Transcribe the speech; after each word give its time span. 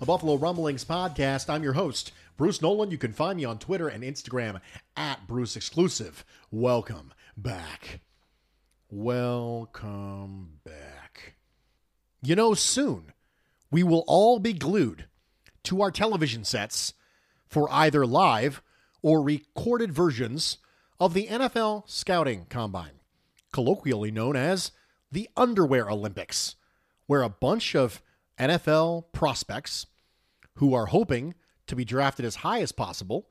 a 0.00 0.04
Buffalo 0.04 0.36
Rumblings 0.36 0.84
podcast. 0.84 1.48
I'm 1.48 1.62
your 1.62 1.72
host, 1.72 2.12
Bruce 2.36 2.60
Nolan. 2.60 2.90
You 2.90 2.98
can 2.98 3.12
find 3.12 3.38
me 3.38 3.44
on 3.46 3.58
Twitter 3.58 3.88
and 3.88 4.04
Instagram 4.04 4.60
at 4.94 5.26
Bruce 5.26 5.56
Exclusive. 5.56 6.24
Welcome 6.50 7.14
back. 7.36 8.00
Welcome 8.90 10.60
back. 10.64 11.36
You 12.22 12.36
know, 12.36 12.52
soon 12.52 13.12
we 13.70 13.82
will 13.82 14.04
all 14.06 14.38
be 14.38 14.52
glued 14.52 15.06
to 15.64 15.80
our 15.80 15.90
television 15.90 16.44
sets 16.44 16.92
for 17.48 17.66
either 17.72 18.04
live 18.04 18.62
or 19.02 19.22
recorded 19.22 19.92
versions 19.92 20.58
of 21.00 21.14
the 21.14 21.26
NFL 21.26 21.88
Scouting 21.88 22.46
Combine, 22.50 23.00
colloquially 23.50 24.10
known 24.10 24.36
as 24.36 24.72
the 25.10 25.28
Underwear 25.38 25.88
Olympics, 25.88 26.56
where 27.06 27.22
a 27.22 27.30
bunch 27.30 27.74
of 27.74 28.02
NFL 28.38 29.12
prospects 29.12 29.86
who 30.56 30.74
are 30.74 30.86
hoping 30.86 31.34
to 31.66 31.76
be 31.76 31.84
drafted 31.84 32.24
as 32.24 32.36
high 32.36 32.60
as 32.60 32.72
possible 32.72 33.28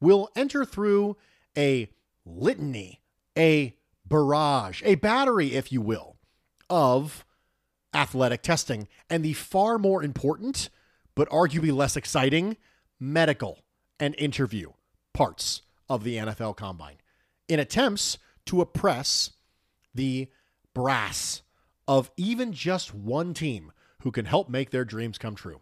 will 0.00 0.28
enter 0.36 0.64
through 0.64 1.16
a 1.56 1.88
litany, 2.24 3.00
a 3.36 3.76
barrage, 4.06 4.82
a 4.84 4.94
battery, 4.96 5.54
if 5.54 5.72
you 5.72 5.80
will, 5.80 6.16
of 6.68 7.24
athletic 7.94 8.42
testing 8.42 8.88
and 9.10 9.24
the 9.24 9.32
far 9.32 9.78
more 9.78 10.02
important, 10.02 10.70
but 11.14 11.28
arguably 11.30 11.74
less 11.74 11.96
exciting, 11.96 12.56
medical 12.98 13.64
and 14.00 14.14
interview 14.18 14.70
parts 15.12 15.62
of 15.88 16.04
the 16.04 16.16
NFL 16.16 16.56
Combine 16.56 16.96
in 17.48 17.60
attempts 17.60 18.18
to 18.46 18.60
oppress 18.60 19.30
the 19.94 20.28
brass 20.74 21.42
of 21.86 22.10
even 22.16 22.52
just 22.52 22.94
one 22.94 23.34
team 23.34 23.72
who 24.02 24.10
can 24.10 24.24
help 24.24 24.48
make 24.48 24.70
their 24.70 24.84
dreams 24.84 25.18
come 25.18 25.34
true. 25.34 25.60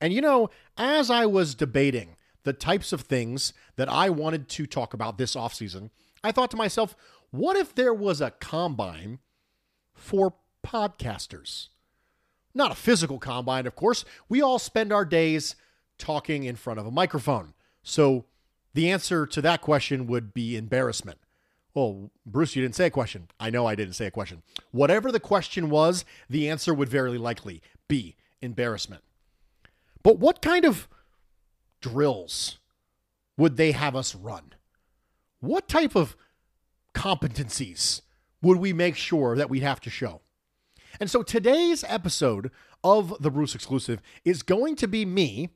And 0.00 0.12
you 0.12 0.20
know, 0.20 0.50
as 0.76 1.10
I 1.10 1.26
was 1.26 1.54
debating 1.54 2.16
the 2.44 2.52
types 2.52 2.92
of 2.92 3.02
things 3.02 3.52
that 3.76 3.88
I 3.88 4.10
wanted 4.10 4.48
to 4.50 4.66
talk 4.66 4.94
about 4.94 5.18
this 5.18 5.34
offseason, 5.34 5.90
I 6.22 6.32
thought 6.32 6.50
to 6.52 6.56
myself, 6.56 6.96
what 7.30 7.56
if 7.56 7.74
there 7.74 7.94
was 7.94 8.20
a 8.20 8.30
combine 8.30 9.18
for 9.92 10.34
podcasters? 10.64 11.68
Not 12.54 12.70
a 12.70 12.76
physical 12.76 13.18
combine, 13.18 13.66
of 13.66 13.74
course. 13.74 14.04
We 14.28 14.40
all 14.40 14.58
spend 14.58 14.92
our 14.92 15.04
days 15.04 15.56
talking 15.98 16.44
in 16.44 16.56
front 16.56 16.78
of 16.78 16.86
a 16.86 16.90
microphone. 16.90 17.54
So 17.82 18.26
the 18.74 18.90
answer 18.90 19.26
to 19.26 19.42
that 19.42 19.60
question 19.60 20.06
would 20.06 20.32
be 20.32 20.56
embarrassment. 20.56 21.18
Well, 21.74 22.12
Bruce, 22.24 22.54
you 22.54 22.62
didn't 22.62 22.76
say 22.76 22.86
a 22.86 22.90
question. 22.90 23.28
I 23.40 23.50
know 23.50 23.66
I 23.66 23.74
didn't 23.74 23.94
say 23.94 24.06
a 24.06 24.10
question. 24.10 24.42
Whatever 24.70 25.10
the 25.10 25.20
question 25.20 25.70
was, 25.70 26.04
the 26.30 26.48
answer 26.48 26.72
would 26.72 26.88
very 26.88 27.18
likely 27.18 27.60
be 27.88 28.16
embarrassment. 28.40 29.02
But 30.02 30.18
what 30.18 30.40
kind 30.40 30.64
of 30.64 30.88
drills 31.80 32.58
would 33.36 33.56
they 33.56 33.72
have 33.72 33.96
us 33.96 34.14
run? 34.14 34.52
What 35.40 35.68
type 35.68 35.96
of 35.96 36.16
competencies 36.94 38.02
would 38.40 38.58
we 38.58 38.72
make 38.72 38.96
sure 38.96 39.34
that 39.34 39.50
we'd 39.50 39.64
have 39.64 39.80
to 39.80 39.90
show? 39.90 40.20
And 41.00 41.10
so 41.10 41.22
today's 41.22 41.84
episode 41.88 42.52
of 42.84 43.20
the 43.20 43.30
Bruce 43.30 43.54
Exclusive 43.54 44.00
is 44.24 44.42
going 44.42 44.76
to 44.76 44.86
be 44.86 45.04
me 45.04 45.48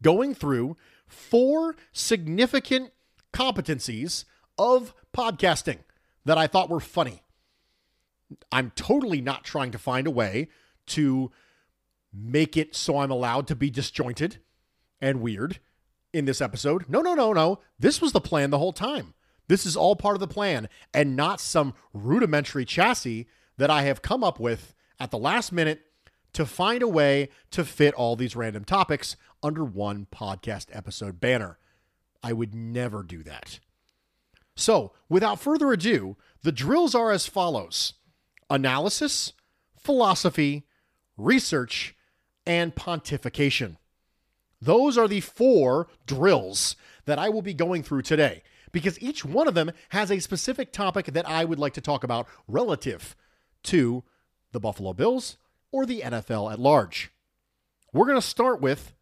going 0.00 0.34
through 0.34 0.76
four 1.06 1.76
significant 1.92 2.92
competencies 3.32 4.24
of 4.58 4.94
podcasting 5.16 5.78
that 6.24 6.38
I 6.38 6.46
thought 6.46 6.70
were 6.70 6.80
funny. 6.80 7.22
I'm 8.52 8.72
totally 8.74 9.20
not 9.20 9.44
trying 9.44 9.70
to 9.72 9.78
find 9.78 10.06
a 10.06 10.12
way 10.12 10.48
to 10.88 11.30
make 12.12 12.56
it 12.56 12.74
so 12.74 12.98
I'm 12.98 13.10
allowed 13.10 13.46
to 13.48 13.56
be 13.56 13.70
disjointed 13.70 14.38
and 15.00 15.20
weird 15.20 15.60
in 16.12 16.24
this 16.24 16.40
episode. 16.40 16.88
No, 16.88 17.00
no, 17.00 17.14
no, 17.14 17.32
no. 17.32 17.60
This 17.78 18.00
was 18.00 18.12
the 18.12 18.20
plan 18.20 18.50
the 18.50 18.58
whole 18.58 18.72
time. 18.72 19.14
This 19.48 19.64
is 19.64 19.76
all 19.76 19.96
part 19.96 20.16
of 20.16 20.20
the 20.20 20.26
plan 20.26 20.68
and 20.92 21.16
not 21.16 21.40
some 21.40 21.74
rudimentary 21.94 22.64
chassis 22.64 23.26
that 23.56 23.70
I 23.70 23.82
have 23.82 24.02
come 24.02 24.22
up 24.22 24.38
with 24.38 24.74
at 25.00 25.10
the 25.10 25.18
last 25.18 25.52
minute 25.52 25.82
to 26.34 26.44
find 26.44 26.82
a 26.82 26.88
way 26.88 27.30
to 27.50 27.64
fit 27.64 27.94
all 27.94 28.14
these 28.14 28.36
random 28.36 28.64
topics 28.64 29.16
under 29.42 29.64
one 29.64 30.06
podcast 30.10 30.66
episode 30.72 31.20
banner. 31.20 31.58
I 32.22 32.32
would 32.32 32.54
never 32.54 33.02
do 33.02 33.22
that. 33.22 33.60
So, 34.58 34.92
without 35.08 35.38
further 35.38 35.72
ado, 35.72 36.16
the 36.42 36.50
drills 36.50 36.92
are 36.92 37.12
as 37.12 37.28
follows 37.28 37.94
analysis, 38.50 39.32
philosophy, 39.78 40.66
research, 41.16 41.94
and 42.44 42.74
pontification. 42.74 43.76
Those 44.60 44.98
are 44.98 45.06
the 45.06 45.20
four 45.20 45.86
drills 46.06 46.74
that 47.04 47.20
I 47.20 47.28
will 47.28 47.40
be 47.40 47.54
going 47.54 47.84
through 47.84 48.02
today 48.02 48.42
because 48.72 49.00
each 49.00 49.24
one 49.24 49.46
of 49.46 49.54
them 49.54 49.70
has 49.90 50.10
a 50.10 50.18
specific 50.18 50.72
topic 50.72 51.06
that 51.06 51.28
I 51.28 51.44
would 51.44 51.60
like 51.60 51.74
to 51.74 51.80
talk 51.80 52.02
about 52.02 52.26
relative 52.48 53.14
to 53.64 54.02
the 54.50 54.58
Buffalo 54.58 54.92
Bills 54.92 55.36
or 55.70 55.86
the 55.86 56.00
NFL 56.00 56.52
at 56.52 56.58
large. 56.58 57.12
We're 57.92 58.06
going 58.06 58.20
to 58.20 58.26
start 58.26 58.60
with 58.60 58.92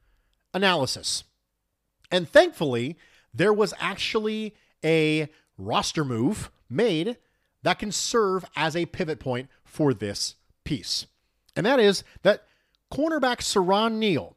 analysis. 0.52 1.24
And 2.10 2.28
thankfully, 2.28 2.98
there 3.32 3.54
was 3.54 3.72
actually 3.80 4.54
a 4.84 5.28
roster 5.58 6.04
move 6.04 6.50
made 6.68 7.16
that 7.62 7.78
can 7.78 7.92
serve 7.92 8.44
as 8.54 8.76
a 8.76 8.86
pivot 8.86 9.18
point 9.18 9.48
for 9.64 9.92
this 9.92 10.36
piece. 10.64 11.06
And 11.54 11.64
that 11.66 11.80
is 11.80 12.04
that 12.22 12.44
cornerback 12.92 13.38
Siran 13.38 13.94
Neal 13.94 14.36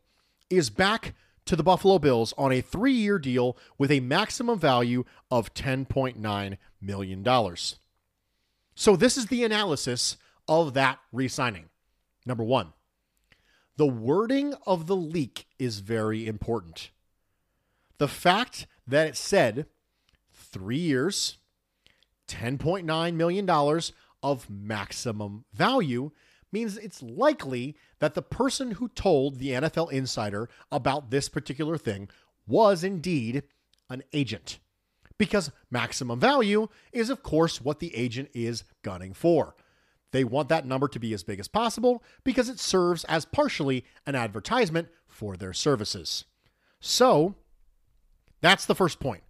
is 0.50 0.70
back 0.70 1.14
to 1.46 1.56
the 1.56 1.64
Buffalo 1.64 2.00
Bills 2.00 2.34
on 2.38 2.52
a 2.52 2.62
three 2.62 2.94
year 2.94 3.20
deal 3.20 3.58
with 3.78 3.92
a 3.92 4.00
maximum 4.00 4.60
value 4.60 5.04
of 5.32 5.54
$10.9 5.54 6.58
million. 6.82 7.56
So, 8.76 8.96
this 8.96 9.18
is 9.18 9.26
the 9.26 9.44
analysis 9.44 10.18
of 10.48 10.74
that 10.74 11.00
re 11.12 11.28
signing. 11.28 11.66
Number 12.26 12.44
one, 12.44 12.74
the 13.78 13.88
wording 13.88 14.54
of 14.66 14.88
the 14.88 14.96
leak 14.96 15.48
is 15.58 15.80
very 15.80 16.28
important. 16.28 16.92
The 17.98 18.08
fact 18.08 18.68
that 18.88 19.08
it 19.08 19.18
said 19.18 19.66
three 20.52 20.78
years, 20.78 21.38
$10.9 22.28 23.14
million 23.16 23.50
of 24.22 24.50
maximum 24.50 25.46
value 25.54 26.12
means 26.52 26.78
it's 26.78 27.02
likely 27.02 27.76
that 28.00 28.16
the 28.16 28.22
person 28.22 28.72
who 28.72 28.88
told 28.90 29.40
the 29.40 29.50
NFL 29.50 29.92
insider 29.92 30.50
about 30.72 31.12
this 31.12 31.30
particular 31.30 31.78
thing 31.78 32.10
was 32.48 32.84
indeed 32.84 33.44
an 33.90 34.04
agent. 34.14 34.60
Because 35.18 35.52
maximum 35.70 36.20
value 36.20 36.70
is, 36.92 37.10
of 37.10 37.24
course, 37.24 37.62
what 37.62 37.80
the 37.80 37.96
agent 37.96 38.30
is 38.34 38.64
gunning 38.84 39.14
for. 39.14 39.56
They 40.12 40.24
want 40.24 40.50
that 40.50 40.66
number 40.66 40.88
to 40.88 41.00
be 41.00 41.14
as 41.14 41.24
big 41.24 41.40
as 41.40 41.48
possible 41.48 42.04
because 42.24 42.50
it 42.50 42.60
serves 42.60 43.04
as 43.04 43.26
partially 43.26 43.86
an 44.08 44.16
advertisement 44.16 44.88
for 45.08 45.38
their 45.38 45.54
services. 45.54 46.26
So, 46.80 47.36
that's 48.42 48.66
the 48.66 48.76
first 48.76 49.00
point. 49.00 49.22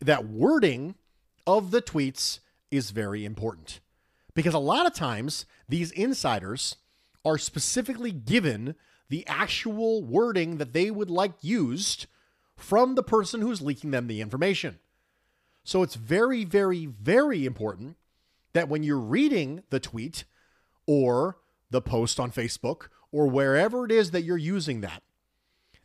That 0.00 0.26
wording 0.26 0.94
of 1.46 1.70
the 1.70 1.82
tweets 1.82 2.40
is 2.70 2.90
very 2.90 3.24
important 3.24 3.80
because 4.34 4.54
a 4.54 4.58
lot 4.58 4.86
of 4.86 4.94
times 4.94 5.46
these 5.68 5.90
insiders 5.92 6.76
are 7.24 7.38
specifically 7.38 8.12
given 8.12 8.74
the 9.08 9.26
actual 9.26 10.02
wording 10.02 10.58
that 10.58 10.72
they 10.72 10.90
would 10.90 11.10
like 11.10 11.32
used 11.40 12.06
from 12.56 12.94
the 12.94 13.02
person 13.02 13.40
who's 13.40 13.62
leaking 13.62 13.90
them 13.90 14.06
the 14.06 14.20
information. 14.20 14.78
So 15.64 15.82
it's 15.82 15.94
very, 15.94 16.44
very, 16.44 16.86
very 16.86 17.44
important 17.44 17.96
that 18.52 18.68
when 18.68 18.82
you're 18.82 18.98
reading 18.98 19.62
the 19.70 19.80
tweet 19.80 20.24
or 20.86 21.38
the 21.70 21.82
post 21.82 22.18
on 22.18 22.32
Facebook 22.32 22.88
or 23.12 23.26
wherever 23.26 23.84
it 23.84 23.92
is 23.92 24.10
that 24.12 24.22
you're 24.22 24.36
using 24.36 24.80
that, 24.80 25.02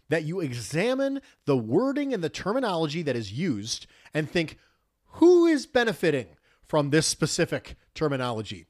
that 0.09 0.23
you 0.23 0.39
examine 0.39 1.21
the 1.45 1.57
wording 1.57 2.13
and 2.13 2.23
the 2.23 2.29
terminology 2.29 3.01
that 3.01 3.15
is 3.15 3.31
used 3.31 3.87
and 4.13 4.29
think, 4.29 4.57
who 5.13 5.45
is 5.45 5.65
benefiting 5.65 6.27
from 6.65 6.89
this 6.89 7.07
specific 7.07 7.75
terminology? 7.93 8.65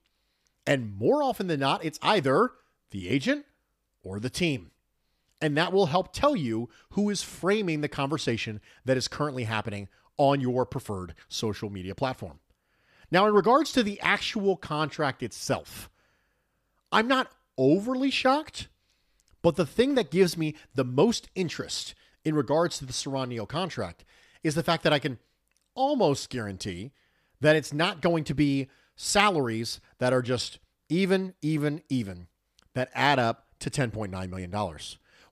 And 0.65 0.95
more 0.95 1.23
often 1.23 1.47
than 1.47 1.59
not, 1.59 1.83
it's 1.83 1.99
either 2.01 2.51
the 2.91 3.09
agent 3.09 3.45
or 4.03 4.19
the 4.19 4.29
team. 4.29 4.71
And 5.41 5.57
that 5.57 5.73
will 5.73 5.87
help 5.87 6.13
tell 6.13 6.35
you 6.35 6.69
who 6.91 7.09
is 7.09 7.21
framing 7.21 7.81
the 7.81 7.89
conversation 7.89 8.61
that 8.85 8.97
is 8.97 9.07
currently 9.07 9.43
happening 9.43 9.89
on 10.17 10.39
your 10.39 10.65
preferred 10.65 11.15
social 11.27 11.69
media 11.69 11.95
platform. 11.95 12.39
Now, 13.11 13.27
in 13.27 13.33
regards 13.33 13.71
to 13.73 13.83
the 13.83 13.99
actual 13.99 14.55
contract 14.55 15.21
itself, 15.21 15.89
I'm 16.91 17.07
not 17.07 17.29
overly 17.57 18.09
shocked, 18.09 18.69
but 19.41 19.55
the 19.55 19.65
thing 19.65 19.95
that 19.95 20.11
gives 20.11 20.37
me 20.37 20.55
the 20.73 20.85
most 20.85 21.29
interest 21.35 21.93
in 22.23 22.35
regards 22.35 22.77
to 22.77 22.85
the 22.85 23.25
Neal 23.25 23.45
contract 23.45 24.05
is 24.43 24.55
the 24.55 24.63
fact 24.63 24.83
that 24.83 24.93
I 24.93 24.99
can 24.99 25.19
almost 25.75 26.29
guarantee 26.29 26.91
that 27.41 27.55
it's 27.55 27.73
not 27.73 28.01
going 28.01 28.23
to 28.25 28.33
be 28.33 28.69
salaries 28.95 29.79
that 29.99 30.13
are 30.13 30.21
just 30.21 30.59
even, 30.89 31.33
even, 31.41 31.81
even 31.89 32.27
that 32.73 32.89
add 32.93 33.19
up 33.19 33.47
to 33.59 33.69
$10.9 33.69 34.29
million, 34.29 34.77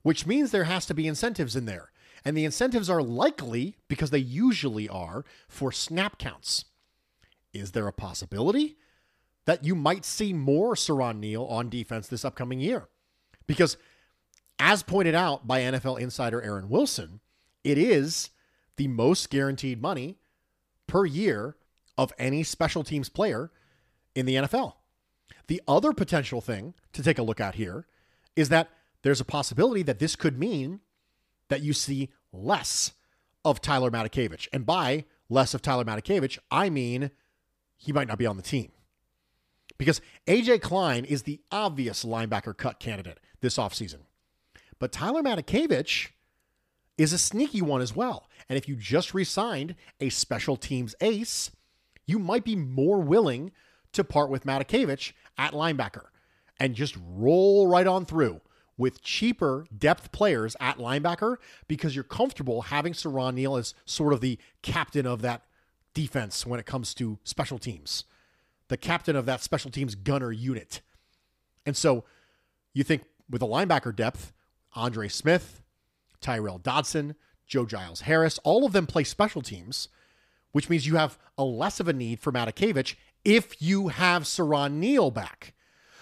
which 0.02 0.26
means 0.26 0.52
there 0.52 0.66
has 0.66 0.86
to 0.86 0.94
be 0.94 1.08
incentives 1.08 1.56
in 1.56 1.66
there. 1.66 1.92
And 2.24 2.38
the 2.38 2.46
incentives 2.46 2.90
are 2.90 3.02
likely, 3.02 3.76
because 3.88 4.12
they 4.12 4.20
usually 4.20 4.88
are, 4.88 5.26
for 5.48 5.72
snap 5.72 6.20
counts. 6.20 6.66
Is 7.54 7.72
there 7.72 7.88
a 7.88 7.94
possibility 7.94 8.78
that 9.46 9.66
you 9.66 9.74
might 9.74 10.06
see 10.06 10.32
more 10.32 10.76
Siran 10.76 11.18
Neal 11.18 11.44
on 11.46 11.70
defense 11.70 12.08
this 12.08 12.24
upcoming 12.24 12.60
year? 12.60 12.90
Because, 13.48 13.76
as 14.60 14.84
pointed 14.84 15.16
out 15.16 15.48
by 15.48 15.62
NFL 15.62 16.00
insider 16.00 16.42
Aaron 16.42 16.70
Wilson, 16.70 17.22
it 17.64 17.78
is 17.78 18.30
the 18.78 18.88
most 18.88 19.30
guaranteed 19.30 19.82
money 19.82 20.18
per 20.92 21.06
year 21.06 21.56
of 21.98 22.12
any 22.20 22.44
special 22.44 22.84
teams 22.84 23.08
player 23.08 23.50
in 24.14 24.26
the 24.26 24.36
NFL. 24.36 24.74
The 25.48 25.62
other 25.66 25.94
potential 25.94 26.42
thing 26.42 26.74
to 26.92 27.02
take 27.02 27.18
a 27.18 27.24
look 27.24 27.40
at 27.40 27.56
here 27.56 27.88
is 28.36 28.50
that 28.50 28.70
there's 29.02 29.22
a 29.22 29.26
possibility 29.26 29.84
that 29.84 30.00
this 30.00 30.18
could 30.18 30.38
mean 30.38 30.82
that 31.48 31.62
you 31.62 31.72
see 31.72 32.10
less 32.34 32.92
of 33.46 33.62
Tyler 33.62 33.90
Matakevich. 33.90 34.50
And 34.52 34.66
by 34.66 35.06
less 35.30 35.54
of 35.54 35.62
Tyler 35.62 35.86
Matakevich, 35.86 36.38
I 36.52 36.70
mean 36.70 37.12
he 37.78 37.94
might 37.94 38.10
not 38.10 38.18
be 38.18 38.26
on 38.26 38.36
the 38.36 38.44
team. 38.44 38.74
Because 39.78 40.02
AJ 40.28 40.62
Klein 40.62 41.06
is 41.06 41.24
the 41.24 41.40
obvious 41.54 42.04
linebacker 42.04 42.56
cut 42.56 42.82
candidate 42.82 43.22
this 43.40 43.56
offseason. 43.56 44.02
But 44.78 44.92
Tyler 44.92 45.24
Matakevich 45.24 46.10
is 46.98 47.14
a 47.14 47.18
sneaky 47.18 47.62
one 47.62 47.80
as 47.80 47.96
well. 47.96 48.28
And 48.51 48.57
if 48.57 48.68
you 48.68 48.75
just 48.75 49.13
re 49.13 49.24
signed 49.24 49.75
a 50.01 50.09
special 50.09 50.57
teams 50.57 50.94
ace, 51.00 51.51
you 52.06 52.19
might 52.19 52.44
be 52.44 52.57
more 52.57 53.00
willing 53.00 53.53
to 53.94 54.03
part 54.03 54.30
with 54.30 54.44
Matakevich 54.44 55.13
at 55.38 55.53
linebacker 55.53 56.07
and 56.59 56.75
just 56.75 56.98
roll 57.01 57.69
right 57.69 57.88
on 57.88 58.03
through 58.06 58.42
with 58.77 59.01
cheaper 59.01 59.65
depth 59.77 60.12
players 60.12 60.57
at 60.59 60.80
linebacker 60.80 61.38
because 61.69 61.95
you're 61.95 62.03
comfortable 62.03 62.63
having 62.63 62.92
Siran 62.92 63.36
Neal 63.36 63.56
as 63.56 63.74
sort 63.86 64.12
of 64.12 64.19
the 64.19 64.38
captain 64.62 65.06
of 65.06 65.21
that 65.21 65.44
defense 65.94 66.45
when 66.45 66.59
it 66.59 66.65
comes 66.65 66.94
to 66.95 67.19
special 67.24 67.57
teams, 67.57 68.04
the 68.68 68.75
captain 68.75 69.15
of 69.15 69.25
that 69.27 69.42
special 69.42 69.71
teams 69.71 69.95
gunner 69.95 70.33
unit. 70.33 70.81
And 71.65 71.77
so 71.77 72.04
you 72.74 72.83
think 72.83 73.04
with 73.30 73.42
a 73.42 73.47
linebacker 73.47 73.95
depth, 73.95 74.33
Andre 74.75 75.07
Smith, 75.07 75.62
Tyrel 76.19 76.62
Dodson, 76.62 77.15
Joe 77.51 77.65
Giles 77.65 78.01
Harris, 78.01 78.39
all 78.45 78.65
of 78.65 78.71
them 78.71 78.88
play 78.88 79.03
special 79.03 79.42
teams, 79.42 79.89
which 80.53 80.69
means 80.69 80.88
you 80.88 80.95
have 80.95 81.19
a 81.38 81.44
less 81.44 81.81
of 81.81 81.89
a 81.89 81.94
need 81.94 82.21
for 82.21 82.31
Matakevich 82.31 82.95
if 83.25 83.62
you 83.62 83.89
have 83.89 84.24
Siran 84.24 84.75
Neal 84.75 85.12
back. 85.12 85.53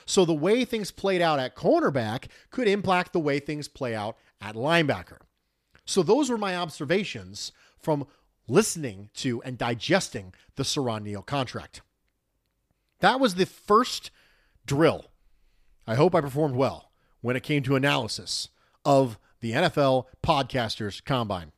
So 0.06 0.26
the 0.26 0.34
way 0.34 0.64
things 0.64 0.92
played 0.92 1.24
out 1.24 1.40
at 1.40 1.56
cornerback 1.56 2.26
could 2.52 2.68
impact 2.68 3.14
the 3.14 3.20
way 3.20 3.40
things 3.40 3.68
play 3.68 3.96
out 3.96 4.16
at 4.40 4.54
linebacker. 4.54 5.18
So 5.86 6.04
those 6.04 6.30
were 6.30 6.38
my 6.38 6.56
observations 6.56 7.52
from 7.80 8.06
listening 8.48 9.10
to 9.16 9.42
and 9.42 9.58
digesting 9.58 10.34
the 10.56 10.64
Siran 10.64 11.02
Neal 11.02 11.24
contract. 11.24 11.82
That 13.00 13.20
was 13.20 13.36
the 13.36 13.48
first 13.48 14.12
drill. 14.68 15.06
I 15.88 15.96
hope 15.96 16.14
I 16.14 16.22
performed 16.22 16.56
well 16.56 16.92
when 17.22 17.36
it 17.36 17.42
came 17.42 17.64
to 17.64 17.76
analysis 17.76 18.50
of 18.86 19.18
the 19.42 19.54
NFL 19.54 20.06
Podcasters 20.24 21.04
Combine. 21.04 21.52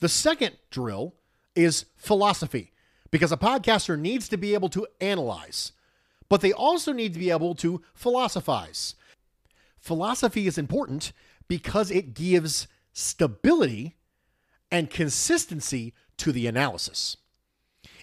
The 0.00 0.08
second 0.08 0.56
drill 0.70 1.14
is 1.54 1.86
philosophy 1.96 2.72
because 3.10 3.32
a 3.32 3.36
podcaster 3.36 3.98
needs 3.98 4.28
to 4.28 4.36
be 4.36 4.54
able 4.54 4.68
to 4.70 4.86
analyze, 5.00 5.72
but 6.28 6.40
they 6.40 6.52
also 6.52 6.92
need 6.92 7.12
to 7.14 7.18
be 7.18 7.30
able 7.30 7.54
to 7.56 7.82
philosophize. 7.94 8.94
Philosophy 9.78 10.46
is 10.46 10.58
important 10.58 11.12
because 11.48 11.90
it 11.90 12.14
gives 12.14 12.68
stability 12.92 13.96
and 14.70 14.90
consistency 14.90 15.94
to 16.18 16.32
the 16.32 16.46
analysis. 16.46 17.16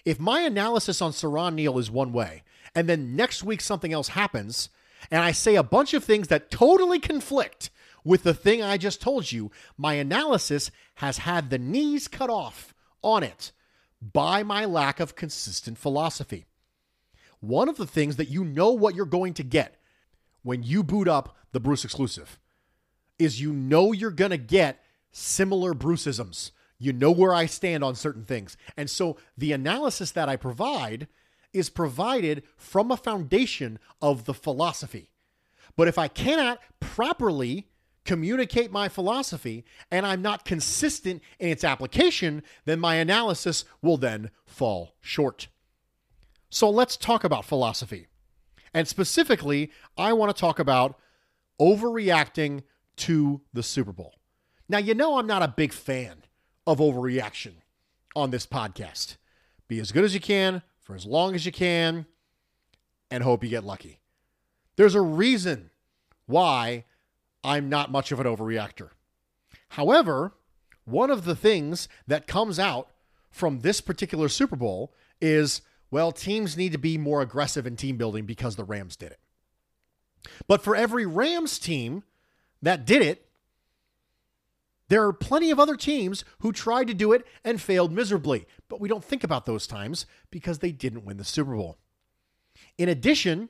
If 0.04 0.18
my 0.18 0.40
analysis 0.40 1.00
on 1.00 1.12
Siran 1.12 1.54
Neal 1.54 1.78
is 1.78 1.90
one 1.90 2.12
way, 2.12 2.42
and 2.74 2.88
then 2.88 3.16
next 3.16 3.42
week 3.42 3.60
something 3.60 3.92
else 3.92 4.08
happens, 4.08 4.68
and 5.10 5.22
I 5.22 5.32
say 5.32 5.54
a 5.54 5.62
bunch 5.62 5.94
of 5.94 6.04
things 6.04 6.28
that 6.28 6.50
totally 6.50 6.98
conflict 6.98 7.70
with 8.06 8.22
the 8.22 8.34
thing 8.34 8.62
I 8.62 8.76
just 8.76 9.00
told 9.00 9.32
you, 9.32 9.50
my 9.76 9.94
analysis 9.94 10.70
has 10.96 11.18
had 11.18 11.50
the 11.50 11.58
knees 11.58 12.06
cut 12.06 12.30
off 12.30 12.72
on 13.02 13.24
it 13.24 13.50
by 14.00 14.44
my 14.44 14.64
lack 14.64 15.00
of 15.00 15.16
consistent 15.16 15.76
philosophy. 15.76 16.46
One 17.40 17.68
of 17.68 17.78
the 17.78 17.86
things 17.86 18.14
that 18.16 18.30
you 18.30 18.44
know 18.44 18.70
what 18.70 18.94
you're 18.94 19.06
going 19.06 19.34
to 19.34 19.42
get 19.42 19.80
when 20.42 20.62
you 20.62 20.84
boot 20.84 21.08
up 21.08 21.36
the 21.50 21.58
Bruce 21.58 21.84
exclusive 21.84 22.38
is 23.18 23.40
you 23.40 23.52
know 23.52 23.90
you're 23.90 24.12
going 24.12 24.30
to 24.30 24.38
get 24.38 24.80
similar 25.10 25.74
Bruceisms. 25.74 26.52
You 26.78 26.92
know 26.92 27.10
where 27.10 27.34
I 27.34 27.46
stand 27.46 27.82
on 27.82 27.96
certain 27.96 28.24
things. 28.24 28.56
And 28.76 28.88
so 28.88 29.16
the 29.36 29.50
analysis 29.50 30.12
that 30.12 30.28
I 30.28 30.36
provide 30.36 31.08
is 31.52 31.70
provided 31.70 32.44
from 32.56 32.92
a 32.92 32.96
foundation 32.96 33.80
of 34.00 34.26
the 34.26 34.34
philosophy. 34.34 35.10
But 35.76 35.88
if 35.88 35.98
I 35.98 36.06
cannot 36.06 36.60
properly 36.78 37.66
communicate 38.06 38.72
my 38.72 38.88
philosophy 38.88 39.64
and 39.90 40.06
I'm 40.06 40.22
not 40.22 40.44
consistent 40.44 41.22
in 41.38 41.50
its 41.50 41.64
application, 41.64 42.42
then 42.64 42.80
my 42.80 42.94
analysis 42.96 43.64
will 43.82 43.96
then 43.96 44.30
fall 44.46 44.94
short. 45.00 45.48
So 46.48 46.70
let's 46.70 46.96
talk 46.96 47.24
about 47.24 47.44
philosophy. 47.44 48.06
And 48.72 48.86
specifically, 48.86 49.70
I 49.96 50.12
want 50.12 50.34
to 50.34 50.40
talk 50.40 50.58
about 50.58 50.98
overreacting 51.60 52.62
to 52.96 53.42
the 53.52 53.62
Super 53.62 53.92
Bowl. 53.92 54.14
Now, 54.68 54.78
you 54.78 54.94
know, 54.94 55.18
I'm 55.18 55.26
not 55.26 55.42
a 55.42 55.48
big 55.48 55.72
fan 55.72 56.22
of 56.66 56.78
overreaction 56.78 57.54
on 58.14 58.30
this 58.30 58.46
podcast. 58.46 59.16
Be 59.68 59.78
as 59.80 59.92
good 59.92 60.04
as 60.04 60.14
you 60.14 60.20
can 60.20 60.62
for 60.80 60.94
as 60.94 61.06
long 61.06 61.34
as 61.34 61.46
you 61.46 61.52
can 61.52 62.06
and 63.10 63.22
hope 63.22 63.44
you 63.44 63.50
get 63.50 63.64
lucky. 63.64 64.00
There's 64.76 64.94
a 64.94 65.00
reason 65.00 65.70
why 66.26 66.84
I'm 67.46 67.68
not 67.68 67.92
much 67.92 68.10
of 68.10 68.18
an 68.18 68.26
overreactor. 68.26 68.90
However, 69.70 70.34
one 70.84 71.10
of 71.10 71.24
the 71.24 71.36
things 71.36 71.88
that 72.06 72.26
comes 72.26 72.58
out 72.58 72.90
from 73.30 73.60
this 73.60 73.80
particular 73.80 74.28
Super 74.28 74.56
Bowl 74.56 74.92
is 75.20 75.62
well, 75.90 76.10
teams 76.10 76.56
need 76.56 76.72
to 76.72 76.78
be 76.78 76.98
more 76.98 77.22
aggressive 77.22 77.66
in 77.66 77.76
team 77.76 77.96
building 77.96 78.26
because 78.26 78.56
the 78.56 78.64
Rams 78.64 78.96
did 78.96 79.12
it. 79.12 79.20
But 80.48 80.62
for 80.62 80.74
every 80.74 81.06
Rams 81.06 81.58
team 81.60 82.02
that 82.60 82.84
did 82.84 83.02
it, 83.02 83.28
there 84.88 85.04
are 85.04 85.12
plenty 85.12 85.50
of 85.50 85.60
other 85.60 85.76
teams 85.76 86.24
who 86.40 86.52
tried 86.52 86.88
to 86.88 86.94
do 86.94 87.12
it 87.12 87.24
and 87.44 87.60
failed 87.60 87.92
miserably. 87.92 88.46
But 88.68 88.80
we 88.80 88.88
don't 88.88 89.04
think 89.04 89.22
about 89.22 89.46
those 89.46 89.66
times 89.66 90.06
because 90.30 90.58
they 90.58 90.72
didn't 90.72 91.04
win 91.04 91.16
the 91.16 91.24
Super 91.24 91.54
Bowl. 91.54 91.78
In 92.78 92.88
addition, 92.88 93.48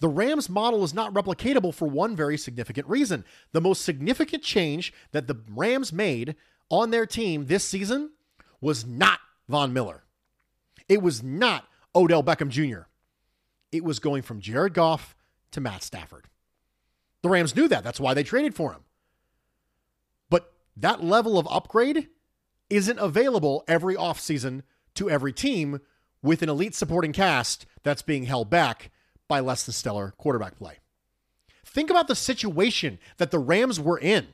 the 0.00 0.08
Rams 0.08 0.48
model 0.48 0.84
is 0.84 0.94
not 0.94 1.12
replicatable 1.12 1.74
for 1.74 1.88
one 1.88 2.14
very 2.14 2.38
significant 2.38 2.86
reason. 2.88 3.24
The 3.52 3.60
most 3.60 3.82
significant 3.82 4.42
change 4.42 4.92
that 5.12 5.26
the 5.26 5.40
Rams 5.50 5.92
made 5.92 6.36
on 6.70 6.90
their 6.90 7.06
team 7.06 7.46
this 7.46 7.64
season 7.64 8.12
was 8.60 8.86
not 8.86 9.18
Von 9.48 9.72
Miller. 9.72 10.04
It 10.88 11.02
was 11.02 11.22
not 11.22 11.64
Odell 11.94 12.22
Beckham 12.22 12.48
Jr. 12.48 12.82
It 13.72 13.84
was 13.84 13.98
going 13.98 14.22
from 14.22 14.40
Jared 14.40 14.74
Goff 14.74 15.16
to 15.50 15.60
Matt 15.60 15.82
Stafford. 15.82 16.28
The 17.22 17.28
Rams 17.28 17.56
knew 17.56 17.66
that. 17.68 17.82
That's 17.82 18.00
why 18.00 18.14
they 18.14 18.22
traded 18.22 18.54
for 18.54 18.72
him. 18.72 18.82
But 20.30 20.52
that 20.76 21.02
level 21.02 21.38
of 21.38 21.48
upgrade 21.50 22.08
isn't 22.70 22.98
available 22.98 23.64
every 23.66 23.96
offseason 23.96 24.62
to 24.94 25.10
every 25.10 25.32
team 25.32 25.80
with 26.22 26.42
an 26.42 26.48
elite 26.48 26.74
supporting 26.74 27.12
cast 27.12 27.66
that's 27.82 28.02
being 28.02 28.24
held 28.24 28.50
back 28.50 28.90
by 29.28 29.40
less 29.40 29.64
than 29.64 29.74
stellar 29.74 30.14
quarterback 30.18 30.56
play. 30.56 30.78
Think 31.64 31.90
about 31.90 32.08
the 32.08 32.16
situation 32.16 32.98
that 33.18 33.30
the 33.30 33.38
Rams 33.38 33.78
were 33.78 33.98
in. 33.98 34.28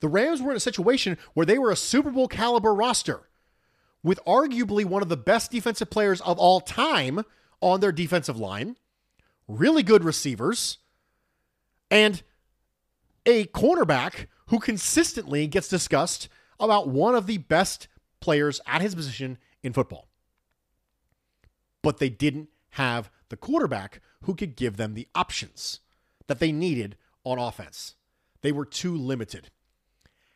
The 0.00 0.08
Rams 0.08 0.40
were 0.40 0.50
in 0.50 0.56
a 0.56 0.60
situation 0.60 1.18
where 1.34 1.46
they 1.46 1.58
were 1.58 1.70
a 1.70 1.76
Super 1.76 2.10
Bowl 2.10 2.28
caliber 2.28 2.74
roster 2.74 3.28
with 4.02 4.24
arguably 4.24 4.84
one 4.84 5.02
of 5.02 5.08
the 5.08 5.16
best 5.16 5.50
defensive 5.50 5.90
players 5.90 6.20
of 6.22 6.38
all 6.38 6.60
time 6.60 7.24
on 7.60 7.80
their 7.80 7.92
defensive 7.92 8.38
line, 8.38 8.76
really 9.46 9.82
good 9.82 10.04
receivers, 10.04 10.78
and 11.90 12.22
a 13.26 13.44
cornerback 13.46 14.26
who 14.46 14.58
consistently 14.58 15.46
gets 15.46 15.68
discussed 15.68 16.28
about 16.60 16.88
one 16.88 17.14
of 17.14 17.26
the 17.26 17.38
best 17.38 17.88
players 18.20 18.60
at 18.66 18.80
his 18.80 18.94
position 18.94 19.38
in 19.62 19.72
football. 19.72 20.08
But 21.82 21.98
they 21.98 22.08
didn't 22.08 22.48
have 22.70 23.10
the 23.28 23.36
quarterback 23.36 24.00
who 24.22 24.34
could 24.34 24.56
give 24.56 24.76
them 24.76 24.94
the 24.94 25.08
options 25.14 25.80
that 26.26 26.38
they 26.38 26.52
needed 26.52 26.96
on 27.24 27.38
offense. 27.38 27.94
They 28.42 28.52
were 28.52 28.64
too 28.64 28.96
limited. 28.96 29.50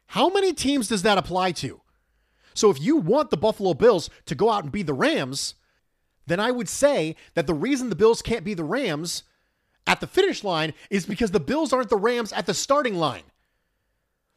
How 0.06 0.28
many 0.28 0.52
teams 0.52 0.88
does 0.88 1.02
that 1.02 1.18
apply 1.18 1.52
to? 1.52 1.80
So 2.54 2.70
if 2.70 2.80
you 2.80 2.96
want 2.96 3.30
the 3.30 3.36
Buffalo 3.36 3.74
Bills 3.74 4.10
to 4.26 4.34
go 4.34 4.50
out 4.50 4.62
and 4.62 4.72
be 4.72 4.82
the 4.82 4.92
Rams, 4.92 5.54
then 6.26 6.38
I 6.38 6.50
would 6.50 6.68
say 6.68 7.16
that 7.34 7.46
the 7.46 7.54
reason 7.54 7.88
the 7.88 7.96
Bills 7.96 8.22
can't 8.22 8.44
be 8.44 8.54
the 8.54 8.64
Rams 8.64 9.22
at 9.86 10.00
the 10.00 10.06
finish 10.06 10.44
line 10.44 10.74
is 10.90 11.06
because 11.06 11.30
the 11.30 11.40
Bills 11.40 11.72
aren't 11.72 11.88
the 11.88 11.96
Rams 11.96 12.32
at 12.32 12.46
the 12.46 12.54
starting 12.54 12.96
line. 12.96 13.24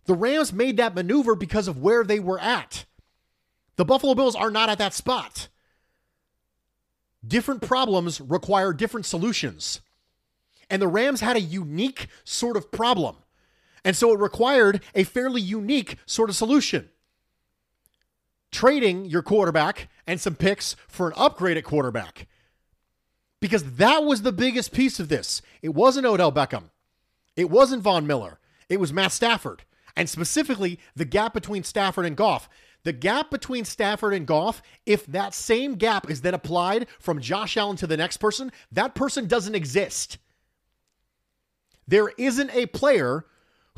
The 0.05 0.13
Rams 0.15 0.53
made 0.53 0.77
that 0.77 0.95
maneuver 0.95 1.35
because 1.35 1.67
of 1.67 1.81
where 1.81 2.03
they 2.03 2.19
were 2.19 2.39
at. 2.39 2.85
The 3.75 3.85
Buffalo 3.85 4.15
Bills 4.15 4.35
are 4.35 4.51
not 4.51 4.69
at 4.69 4.77
that 4.77 4.93
spot. 4.93 5.49
Different 7.25 7.61
problems 7.61 8.21
require 8.21 8.73
different 8.73 9.05
solutions. 9.05 9.81
And 10.69 10.81
the 10.81 10.87
Rams 10.87 11.21
had 11.21 11.35
a 11.35 11.41
unique 11.41 12.07
sort 12.23 12.57
of 12.57 12.71
problem. 12.71 13.17
And 13.83 13.95
so 13.95 14.11
it 14.13 14.19
required 14.19 14.81
a 14.95 15.03
fairly 15.03 15.41
unique 15.41 15.97
sort 16.05 16.29
of 16.29 16.35
solution. 16.35 16.89
Trading 18.51 19.05
your 19.05 19.21
quarterback 19.21 19.89
and 20.07 20.19
some 20.19 20.35
picks 20.35 20.75
for 20.87 21.07
an 21.07 21.13
upgrade 21.15 21.57
at 21.57 21.63
quarterback. 21.63 22.27
Because 23.39 23.75
that 23.75 24.03
was 24.03 24.21
the 24.21 24.31
biggest 24.31 24.71
piece 24.71 24.99
of 24.99 25.09
this. 25.09 25.41
It 25.61 25.75
wasn't 25.75 26.07
Odell 26.07 26.31
Beckham. 26.31 26.71
It 27.35 27.49
wasn't 27.49 27.83
Von 27.83 28.07
Miller. 28.07 28.39
It 28.69 28.79
was 28.79 28.93
Matt 28.93 29.11
Stafford. 29.11 29.63
And 29.95 30.09
specifically, 30.09 30.79
the 30.95 31.05
gap 31.05 31.33
between 31.33 31.63
Stafford 31.63 32.05
and 32.05 32.17
Goff. 32.17 32.49
The 32.85 32.93
gap 32.93 33.31
between 33.31 33.65
Stafford 33.65 34.13
and 34.13 34.27
Goff, 34.27 34.61
if 34.85 35.07
that 35.07 35.33
same 35.33 35.73
gap 35.73 36.07
is 36.07 36.21
then 36.21 36.35
applied 36.35 36.85
from 36.99 37.19
Josh 37.19 37.57
Allen 37.57 37.77
to 37.77 37.87
the 37.87 37.97
next 37.97 38.17
person, 38.17 38.51
that 38.71 38.93
person 38.93 39.27
doesn't 39.27 39.55
exist. 39.55 40.19
There 41.87 42.11
isn't 42.19 42.51
a 42.55 42.67
player 42.67 43.25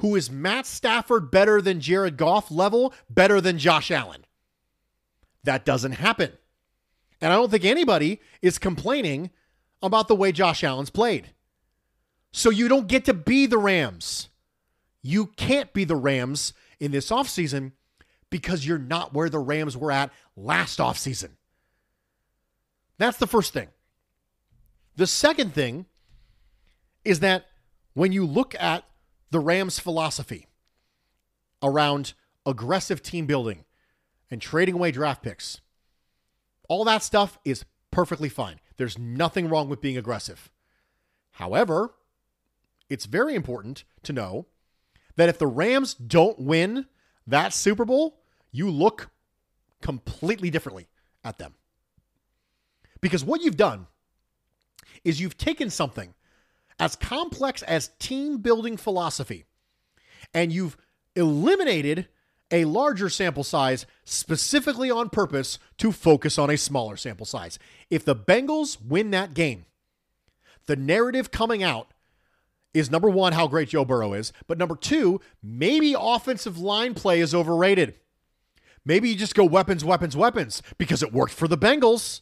who 0.02 0.18
is 0.18 0.30
Matt 0.30 0.66
Stafford 0.66 1.32
better 1.32 1.62
than 1.62 1.80
Jared 1.80 2.18
Goff 2.18 2.52
level, 2.52 2.94
better 3.10 3.40
than 3.40 3.58
Josh 3.58 3.92
Allen. 3.92 4.26
That 5.46 5.64
doesn't 5.64 5.94
happen. 5.94 6.34
And 7.22 7.32
I 7.32 7.38
don't 7.38 7.50
think 7.50 7.64
anybody 7.64 8.20
is 8.42 8.60
complaining 8.60 9.32
about 9.82 10.10
the 10.10 10.16
way 10.16 10.34
Josh 10.34 10.66
Allen's 10.66 10.90
played. 10.90 11.32
So 12.34 12.50
you 12.50 12.68
don't 12.68 12.88
get 12.88 13.06
to 13.06 13.14
be 13.14 13.46
the 13.46 13.58
Rams. 13.58 14.28
You 15.02 15.28
can't 15.28 15.72
be 15.72 15.86
the 15.86 15.96
Rams 15.96 16.52
in 16.78 16.92
this 16.92 17.10
offseason 17.10 17.72
because 18.30 18.66
you're 18.66 18.78
not 18.78 19.14
where 19.14 19.30
the 19.30 19.40
Rams 19.40 19.78
were 19.78 19.92
at 19.92 20.12
last 20.36 20.80
offseason. 20.80 21.30
That's 22.98 23.18
the 23.18 23.28
first 23.28 23.54
thing. 23.54 23.70
The 24.96 25.08
second 25.08 25.54
thing 25.54 25.86
is 27.06 27.20
that 27.20 27.46
when 27.94 28.12
you 28.12 28.26
look 28.26 28.56
at 28.60 28.84
the 29.32 29.40
Rams' 29.40 29.80
philosophy 29.80 30.48
around 31.62 32.14
aggressive 32.46 33.02
team 33.02 33.26
building 33.26 33.66
and 34.30 34.42
trading 34.42 34.76
away 34.76 34.92
draft 34.92 35.22
picks, 35.22 35.62
all 36.68 36.84
that 36.86 37.04
stuff 37.04 37.38
is 37.46 37.66
perfectly 37.92 38.30
fine. 38.30 38.60
There's 38.78 38.98
nothing 38.98 39.50
wrong 39.50 39.70
with 39.70 39.82
being 39.82 39.98
aggressive. 39.98 40.52
However, 41.32 41.94
it's 42.90 43.06
very 43.06 43.36
important 43.36 43.84
to 44.04 44.14
know 44.14 44.48
that 45.16 45.30
if 45.30 45.38
the 45.38 45.48
Rams 45.48 45.94
don't 45.94 46.40
win 46.40 46.86
that 47.28 47.54
Super 47.54 47.86
Bowl, 47.86 48.20
you 48.52 48.70
look 48.70 49.10
completely 49.82 50.50
differently 50.50 50.88
at 51.24 51.38
them. 51.38 51.54
Because 53.02 53.24
what 53.24 53.42
you've 53.42 53.58
done 53.58 53.88
is 55.04 55.22
you've 55.22 55.38
taken 55.38 55.70
something 55.70 56.14
as 56.80 56.96
complex 56.96 57.62
as 57.64 57.92
team 58.00 58.38
building 58.38 58.78
philosophy, 58.78 59.46
and 60.34 60.52
you've 60.52 60.78
eliminated 61.16 62.08
a 62.50 62.66
larger 62.66 63.10
sample 63.10 63.44
size 63.44 63.86
specifically 64.06 64.90
on 64.90 65.10
purpose 65.10 65.60
to 65.78 65.92
focus 65.92 66.38
on 66.38 66.50
a 66.50 66.58
smaller 66.58 66.96
sample 66.96 67.26
size. 67.26 67.60
If 67.90 68.06
the 68.06 68.16
Bengals 68.16 68.78
win 68.82 69.12
that 69.12 69.34
game, 69.34 69.66
the 70.66 70.76
narrative 70.76 71.32
coming 71.32 71.64
out 71.64 71.92
is 72.80 72.92
number 72.92 73.10
one, 73.10 73.34
how 73.34 73.48
great 73.48 73.70
Joe 73.70 73.86
Burrow 73.86 74.14
is, 74.14 74.34
but 74.48 74.58
number 74.58 74.76
two, 74.76 75.22
maybe 75.42 75.96
offensive 75.98 76.58
line 76.58 76.94
play 76.94 77.20
is 77.20 77.34
overrated. 77.34 77.96
Maybe 78.86 79.10
you 79.10 79.16
just 79.16 79.36
go 79.36 79.44
weapons, 79.44 79.84
weapons, 79.84 80.16
weapons 80.16 80.62
because 80.78 81.04
it 81.04 81.12
worked 81.12 81.34
for 81.34 81.48
the 81.48 81.58
Bengals. 81.58 82.22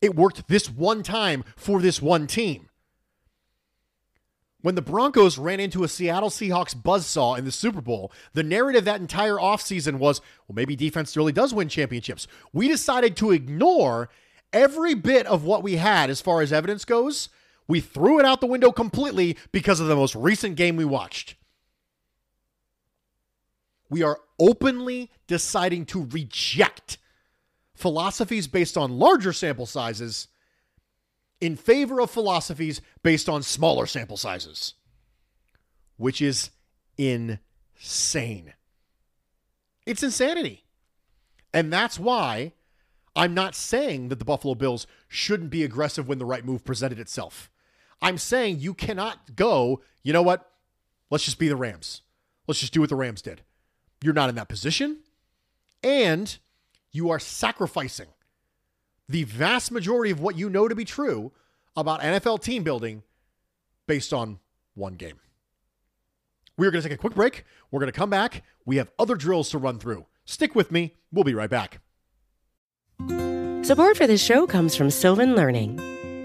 It 0.00 0.14
worked 0.14 0.48
this 0.48 0.70
one 0.70 1.02
time 1.02 1.44
for 1.56 1.80
this 1.80 2.00
one 2.00 2.26
team. 2.26 2.68
When 4.62 4.74
the 4.74 4.82
Broncos 4.82 5.38
ran 5.38 5.60
into 5.60 5.84
a 5.84 5.88
Seattle 5.88 6.30
Seahawks 6.30 6.74
buzzsaw 6.74 7.38
in 7.38 7.44
the 7.44 7.52
Super 7.52 7.80
Bowl, 7.80 8.10
the 8.32 8.42
narrative 8.42 8.84
that 8.86 9.00
entire 9.00 9.36
offseason 9.36 9.98
was, 9.98 10.20
well, 10.48 10.54
maybe 10.56 10.74
defense 10.74 11.16
really 11.16 11.30
does 11.30 11.54
win 11.54 11.68
championships. 11.68 12.26
We 12.52 12.66
decided 12.66 13.16
to 13.18 13.30
ignore 13.30 14.08
every 14.52 14.94
bit 14.94 15.26
of 15.26 15.44
what 15.44 15.62
we 15.62 15.76
had 15.76 16.10
as 16.10 16.20
far 16.20 16.40
as 16.40 16.52
evidence 16.52 16.84
goes. 16.84 17.28
We 17.68 17.80
threw 17.80 18.18
it 18.18 18.24
out 18.24 18.40
the 18.40 18.46
window 18.46 18.70
completely 18.70 19.36
because 19.52 19.80
of 19.80 19.88
the 19.88 19.96
most 19.96 20.14
recent 20.14 20.56
game 20.56 20.76
we 20.76 20.84
watched. 20.84 21.36
We 23.88 24.02
are 24.02 24.18
openly 24.38 25.10
deciding 25.26 25.86
to 25.86 26.06
reject 26.06 26.98
philosophies 27.74 28.46
based 28.46 28.76
on 28.76 28.98
larger 28.98 29.32
sample 29.32 29.66
sizes 29.66 30.28
in 31.40 31.56
favor 31.56 32.00
of 32.00 32.10
philosophies 32.10 32.80
based 33.02 33.28
on 33.28 33.42
smaller 33.42 33.86
sample 33.86 34.16
sizes, 34.16 34.74
which 35.96 36.22
is 36.22 36.50
insane. 36.96 38.54
It's 39.84 40.02
insanity. 40.02 40.64
And 41.52 41.72
that's 41.72 41.98
why 41.98 42.52
I'm 43.14 43.34
not 43.34 43.54
saying 43.54 44.08
that 44.08 44.18
the 44.18 44.24
Buffalo 44.24 44.54
Bills 44.54 44.86
shouldn't 45.08 45.50
be 45.50 45.62
aggressive 45.64 46.08
when 46.08 46.18
the 46.18 46.24
right 46.24 46.44
move 46.44 46.64
presented 46.64 46.98
itself. 46.98 47.50
I'm 48.02 48.18
saying 48.18 48.60
you 48.60 48.74
cannot 48.74 49.36
go, 49.36 49.80
you 50.02 50.12
know 50.12 50.22
what? 50.22 50.50
Let's 51.10 51.24
just 51.24 51.38
be 51.38 51.48
the 51.48 51.56
Rams. 51.56 52.02
Let's 52.46 52.60
just 52.60 52.72
do 52.72 52.80
what 52.80 52.90
the 52.90 52.96
Rams 52.96 53.22
did. 53.22 53.42
You're 54.02 54.14
not 54.14 54.28
in 54.28 54.34
that 54.34 54.48
position. 54.48 54.98
And 55.82 56.36
you 56.92 57.10
are 57.10 57.18
sacrificing 57.18 58.08
the 59.08 59.24
vast 59.24 59.70
majority 59.70 60.10
of 60.10 60.20
what 60.20 60.36
you 60.36 60.50
know 60.50 60.68
to 60.68 60.74
be 60.74 60.84
true 60.84 61.32
about 61.76 62.00
NFL 62.00 62.42
team 62.42 62.62
building 62.62 63.02
based 63.86 64.12
on 64.12 64.38
one 64.74 64.94
game. 64.94 65.20
We're 66.56 66.70
going 66.70 66.82
to 66.82 66.88
take 66.88 66.96
a 66.96 67.00
quick 67.00 67.14
break. 67.14 67.44
We're 67.70 67.80
going 67.80 67.92
to 67.92 67.98
come 67.98 68.10
back. 68.10 68.42
We 68.64 68.76
have 68.76 68.90
other 68.98 69.14
drills 69.14 69.50
to 69.50 69.58
run 69.58 69.78
through. 69.78 70.06
Stick 70.24 70.54
with 70.54 70.72
me. 70.72 70.94
We'll 71.12 71.24
be 71.24 71.34
right 71.34 71.50
back. 71.50 71.80
Support 73.62 73.96
for 73.96 74.06
this 74.06 74.22
show 74.22 74.46
comes 74.46 74.74
from 74.74 74.90
Sylvan 74.90 75.34
Learning. 75.34 75.95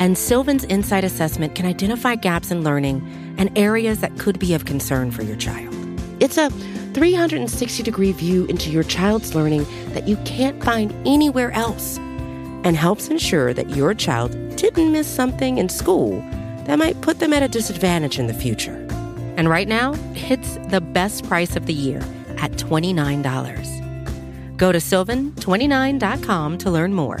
And 0.00 0.16
Sylvan's 0.16 0.64
Insight 0.64 1.04
Assessment 1.04 1.54
can 1.54 1.66
identify 1.66 2.14
gaps 2.14 2.50
in 2.50 2.62
learning 2.62 3.02
and 3.38 3.56
areas 3.58 4.00
that 4.00 4.18
could 4.18 4.38
be 4.38 4.54
of 4.54 4.64
concern 4.64 5.10
for 5.10 5.22
your 5.22 5.36
child. 5.36 5.74
It's 6.20 6.36
a 6.36 6.50
360 6.94 7.82
degree 7.82 8.12
view 8.12 8.46
into 8.46 8.70
your 8.70 8.84
child's 8.84 9.34
learning 9.34 9.66
that 9.94 10.08
you 10.08 10.16
can't 10.24 10.62
find 10.62 10.92
anywhere 11.06 11.50
else 11.52 11.98
and 12.64 12.76
helps 12.76 13.08
ensure 13.08 13.54
that 13.54 13.70
your 13.70 13.94
child 13.94 14.32
didn't 14.56 14.92
miss 14.92 15.06
something 15.06 15.58
in 15.58 15.68
school 15.68 16.20
that 16.66 16.78
might 16.78 17.00
put 17.00 17.18
them 17.18 17.32
at 17.32 17.42
a 17.42 17.48
disadvantage 17.48 18.18
in 18.18 18.26
the 18.26 18.34
future. 18.34 18.86
And 19.36 19.48
right 19.48 19.68
now, 19.68 19.94
it's 20.14 20.56
the 20.68 20.80
best 20.80 21.26
price 21.26 21.56
of 21.56 21.66
the 21.66 21.72
year 21.72 22.00
at 22.38 22.52
$29. 22.52 24.56
Go 24.56 24.72
to 24.72 24.78
sylvan29.com 24.78 26.58
to 26.58 26.70
learn 26.70 26.94
more 26.94 27.20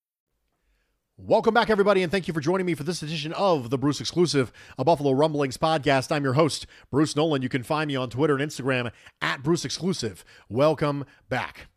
Welcome 1.23 1.53
back, 1.53 1.69
everybody, 1.69 2.01
and 2.01 2.11
thank 2.11 2.27
you 2.27 2.33
for 2.33 2.39
joining 2.39 2.65
me 2.65 2.73
for 2.73 2.81
this 2.81 3.03
edition 3.03 3.31
of 3.33 3.69
the 3.69 3.77
Bruce 3.77 3.99
Exclusive, 3.99 4.51
a 4.79 4.83
Buffalo 4.83 5.11
Rumblings 5.11 5.55
podcast. 5.55 6.11
I'm 6.11 6.23
your 6.23 6.33
host, 6.33 6.65
Bruce 6.89 7.15
Nolan. 7.15 7.43
You 7.43 7.47
can 7.47 7.61
find 7.61 7.89
me 7.89 7.95
on 7.95 8.09
Twitter 8.09 8.35
and 8.35 8.51
Instagram 8.51 8.91
at 9.21 9.43
Bruce 9.43 9.63
Exclusive. 9.63 10.25
Welcome 10.49 11.05
back. 11.29 11.67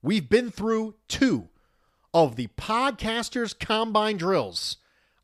We've 0.00 0.26
been 0.26 0.50
through 0.50 0.94
two 1.06 1.50
of 2.14 2.36
the 2.36 2.46
podcasters' 2.46 3.56
combine 3.56 4.16
drills 4.16 4.78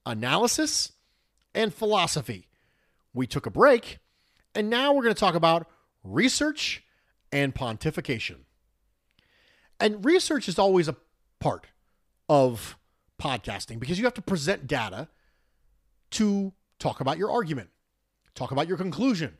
analysis 0.04 0.92
and 1.54 1.72
philosophy. 1.72 2.48
We 3.14 3.26
took 3.26 3.46
a 3.46 3.50
break, 3.50 3.98
and 4.54 4.68
now 4.68 4.92
we're 4.92 5.04
going 5.04 5.14
to 5.14 5.20
talk 5.20 5.34
about 5.34 5.66
research 6.04 6.84
and 7.32 7.54
pontification. 7.54 8.40
And 9.80 10.04
research 10.04 10.48
is 10.48 10.58
always 10.58 10.86
a 10.86 10.96
part 11.40 11.68
of 12.28 12.77
podcasting 13.18 13.78
because 13.78 13.98
you 13.98 14.04
have 14.04 14.14
to 14.14 14.22
present 14.22 14.66
data 14.66 15.08
to 16.12 16.52
talk 16.78 17.00
about 17.00 17.18
your 17.18 17.30
argument, 17.30 17.70
talk 18.34 18.50
about 18.50 18.68
your 18.68 18.76
conclusion. 18.76 19.36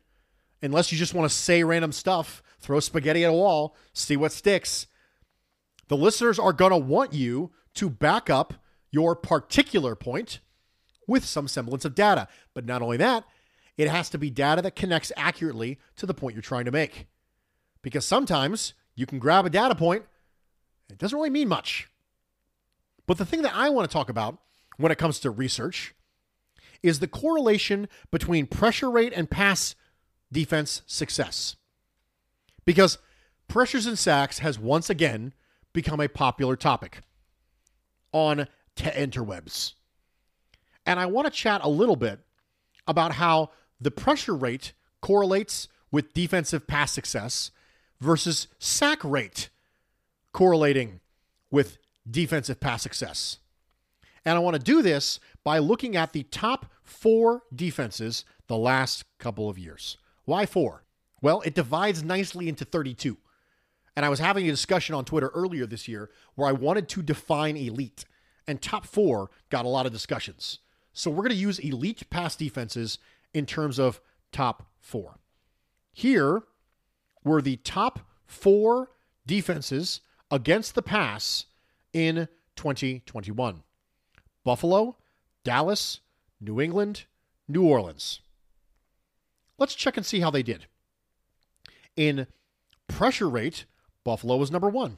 Unless 0.61 0.91
you 0.91 0.97
just 0.97 1.13
want 1.13 1.29
to 1.29 1.35
say 1.35 1.63
random 1.63 1.91
stuff, 1.91 2.43
throw 2.59 2.79
spaghetti 2.79 3.23
at 3.23 3.29
a 3.29 3.33
wall, 3.33 3.75
see 3.93 4.17
what 4.17 4.33
sticks. 4.33 4.87
The 5.87 5.97
listeners 5.97 6.37
are 6.37 6.53
going 6.53 6.71
to 6.71 6.77
want 6.77 7.13
you 7.13 7.51
to 7.75 7.89
back 7.89 8.29
up 8.29 8.53
your 8.91 9.15
particular 9.15 9.95
point 9.95 10.39
with 11.07 11.25
some 11.25 11.47
semblance 11.47 11.85
of 11.85 11.95
data. 11.95 12.27
But 12.53 12.65
not 12.65 12.81
only 12.81 12.97
that, 12.97 13.23
it 13.77 13.89
has 13.89 14.09
to 14.09 14.17
be 14.17 14.29
data 14.29 14.61
that 14.61 14.75
connects 14.75 15.11
accurately 15.15 15.79
to 15.95 16.05
the 16.05 16.13
point 16.13 16.35
you're 16.35 16.41
trying 16.41 16.65
to 16.65 16.71
make. 16.71 17.07
Because 17.81 18.05
sometimes 18.05 18.73
you 18.95 19.05
can 19.05 19.19
grab 19.19 19.45
a 19.45 19.49
data 19.49 19.75
point, 19.75 20.03
it 20.89 20.97
doesn't 20.97 21.17
really 21.17 21.29
mean 21.29 21.47
much. 21.47 21.89
But 23.09 23.17
the 23.17 23.25
thing 23.25 23.41
that 23.41 23.55
I 23.55 23.69
want 23.69 23.89
to 23.89 23.91
talk 23.91 24.07
about 24.07 24.37
when 24.77 24.91
it 24.91 24.99
comes 24.99 25.19
to 25.21 25.31
research 25.31 25.95
is 26.83 26.99
the 26.99 27.07
correlation 27.07 27.89
between 28.11 28.45
pressure 28.45 28.91
rate 28.91 29.13
and 29.15 29.27
pass 29.27 29.73
defense 30.31 30.83
success. 30.85 31.55
Because 32.65 32.99
pressures 33.47 33.87
and 33.87 33.97
sacks 33.97 34.39
has 34.39 34.59
once 34.59 34.91
again 34.91 35.33
become 35.73 35.99
a 35.99 36.07
popular 36.07 36.55
topic 36.55 37.01
on 38.11 38.47
the 38.75 38.91
interwebs. 38.91 39.73
And 40.85 40.99
I 40.99 41.07
want 41.07 41.25
to 41.25 41.31
chat 41.33 41.61
a 41.63 41.67
little 41.67 41.95
bit 41.95 42.19
about 42.87 43.13
how 43.13 43.49
the 43.81 43.89
pressure 43.89 44.35
rate 44.35 44.73
correlates 45.01 45.67
with 45.91 46.13
defensive 46.13 46.67
pass 46.67 46.91
success 46.91 47.49
versus 47.99 48.49
sack 48.59 49.03
rate 49.03 49.49
correlating 50.31 50.99
with 51.49 51.79
defensive 52.09 52.59
pass 52.59 52.81
success. 52.81 53.37
And 54.25 54.35
I 54.35 54.39
want 54.39 54.55
to 54.55 54.61
do 54.61 54.81
this 54.81 55.19
by 55.43 55.59
looking 55.59 55.95
at 55.95 56.13
the 56.13 56.23
top 56.23 56.67
four 56.83 57.43
defenses 57.53 58.25
the 58.47 58.57
last 58.57 59.05
couple 59.17 59.49
of 59.49 59.57
years. 59.57 59.97
Why 60.25 60.45
four? 60.45 60.83
Well, 61.21 61.41
it 61.41 61.55
divides 61.55 62.03
nicely 62.03 62.47
into 62.47 62.65
32. 62.65 63.17
And 63.95 64.05
I 64.05 64.09
was 64.09 64.19
having 64.19 64.47
a 64.47 64.51
discussion 64.51 64.95
on 64.95 65.05
Twitter 65.05 65.29
earlier 65.33 65.65
this 65.65 65.87
year 65.87 66.09
where 66.35 66.47
I 66.47 66.53
wanted 66.53 66.87
to 66.89 67.01
define 67.01 67.57
elite, 67.57 68.05
and 68.47 68.61
top 68.61 68.85
four 68.85 69.29
got 69.49 69.65
a 69.65 69.69
lot 69.69 69.85
of 69.85 69.91
discussions. 69.91 70.59
So 70.93 71.11
we're 71.11 71.23
going 71.23 71.29
to 71.29 71.35
use 71.35 71.59
elite 71.59 72.09
pass 72.09 72.35
defenses 72.35 72.99
in 73.33 73.45
terms 73.45 73.79
of 73.79 74.01
top 74.31 74.67
four. 74.79 75.19
Here 75.91 76.43
were 77.23 77.41
the 77.41 77.57
top 77.57 77.99
four 78.25 78.91
defenses 79.25 80.01
against 80.31 80.75
the 80.75 80.81
pass 80.81 81.45
in 81.93 82.27
2021 82.55 83.63
Buffalo, 84.43 84.97
Dallas, 85.43 85.99
New 86.39 86.59
England, 86.59 87.05
New 87.47 87.63
Orleans. 87.63 88.21
Let's 89.57 89.75
check 89.75 89.97
and 89.97 90.05
see 90.05 90.21
how 90.21 90.29
they 90.31 90.43
did. 90.43 90.67
In 91.95 92.27
pressure 92.87 93.29
rate, 93.29 93.65
Buffalo 94.03 94.37
was 94.37 94.51
number 94.51 94.69
one. 94.69 94.97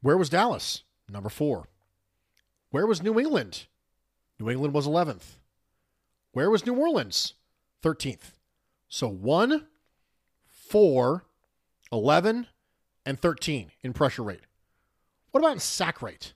Where 0.00 0.16
was 0.16 0.28
Dallas? 0.28 0.82
Number 1.08 1.28
four. 1.28 1.68
Where 2.70 2.86
was 2.86 3.02
New 3.02 3.18
England? 3.18 3.66
New 4.38 4.50
England 4.50 4.74
was 4.74 4.86
11th. 4.86 5.38
Where 6.32 6.50
was 6.50 6.66
New 6.66 6.74
Orleans? 6.74 7.34
13th. 7.82 8.32
So 8.88 9.08
1, 9.08 9.66
4, 10.46 11.24
11, 11.92 12.46
and 13.06 13.20
13 13.20 13.70
in 13.82 13.92
pressure 13.92 14.22
rate. 14.22 14.40
What 15.34 15.42
about 15.42 15.60
sack 15.60 16.00
rate? 16.00 16.32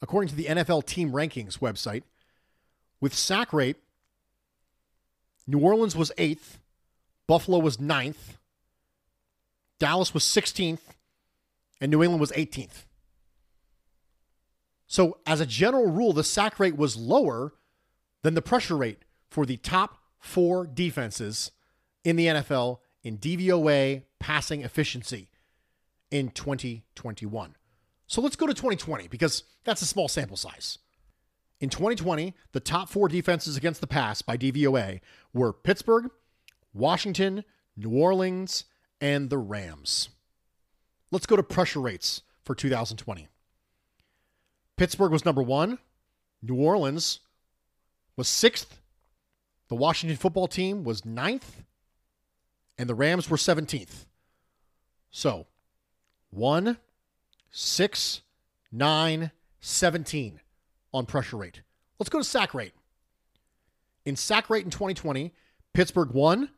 According 0.00 0.30
to 0.30 0.34
the 0.34 0.46
NFL 0.46 0.86
Team 0.86 1.12
Rankings 1.12 1.58
website, 1.58 2.04
with 3.02 3.12
sack 3.12 3.52
rate, 3.52 3.76
New 5.46 5.58
Orleans 5.58 5.94
was 5.94 6.10
eighth, 6.16 6.58
Buffalo 7.26 7.58
was 7.58 7.78
ninth, 7.78 8.38
Dallas 9.78 10.14
was 10.14 10.24
16th, 10.24 10.78
and 11.82 11.90
New 11.90 12.02
England 12.02 12.22
was 12.22 12.32
18th. 12.32 12.86
So, 14.86 15.18
as 15.26 15.42
a 15.42 15.46
general 15.46 15.90
rule, 15.90 16.14
the 16.14 16.24
sack 16.24 16.58
rate 16.58 16.78
was 16.78 16.96
lower 16.96 17.52
than 18.22 18.32
the 18.32 18.40
pressure 18.40 18.78
rate 18.78 19.04
for 19.28 19.44
the 19.44 19.58
top 19.58 19.98
four 20.18 20.66
defenses 20.66 21.50
in 22.04 22.16
the 22.16 22.24
NFL 22.28 22.78
in 23.02 23.18
DVOA 23.18 24.04
passing 24.18 24.62
efficiency 24.62 25.28
in 26.10 26.30
2021. 26.30 27.54
So 28.06 28.20
let's 28.20 28.36
go 28.36 28.46
to 28.46 28.54
2020 28.54 29.08
because 29.08 29.44
that's 29.64 29.82
a 29.82 29.86
small 29.86 30.08
sample 30.08 30.36
size. 30.36 30.78
In 31.60 31.68
2020, 31.68 32.34
the 32.52 32.60
top 32.60 32.88
four 32.88 33.08
defenses 33.08 33.56
against 33.56 33.80
the 33.80 33.86
pass 33.86 34.20
by 34.20 34.36
DVOA 34.36 35.00
were 35.32 35.52
Pittsburgh, 35.52 36.10
Washington, 36.74 37.44
New 37.76 37.90
Orleans, 37.90 38.64
and 39.00 39.30
the 39.30 39.38
Rams. 39.38 40.08
Let's 41.10 41.26
go 41.26 41.36
to 41.36 41.42
pressure 41.42 41.80
rates 41.80 42.22
for 42.44 42.54
2020. 42.54 43.28
Pittsburgh 44.76 45.12
was 45.12 45.24
number 45.24 45.42
one. 45.42 45.78
New 46.42 46.56
Orleans 46.56 47.20
was 48.16 48.28
sixth. 48.28 48.80
The 49.68 49.76
Washington 49.76 50.16
football 50.16 50.48
team 50.48 50.84
was 50.84 51.04
ninth. 51.04 51.62
And 52.76 52.88
the 52.88 52.94
Rams 52.94 53.30
were 53.30 53.36
17th. 53.36 54.06
So, 55.10 55.46
one, 56.30 56.78
6, 57.52 58.22
9, 58.72 59.30
17 59.60 60.40
on 60.92 61.06
pressure 61.06 61.36
rate. 61.36 61.62
Let's 61.98 62.08
go 62.08 62.18
to 62.18 62.24
sack 62.24 62.54
rate. 62.54 62.72
In 64.04 64.16
sack 64.16 64.50
rate 64.50 64.64
in 64.64 64.70
2020, 64.70 65.32
Pittsburgh 65.74 66.10
1, 66.10 66.48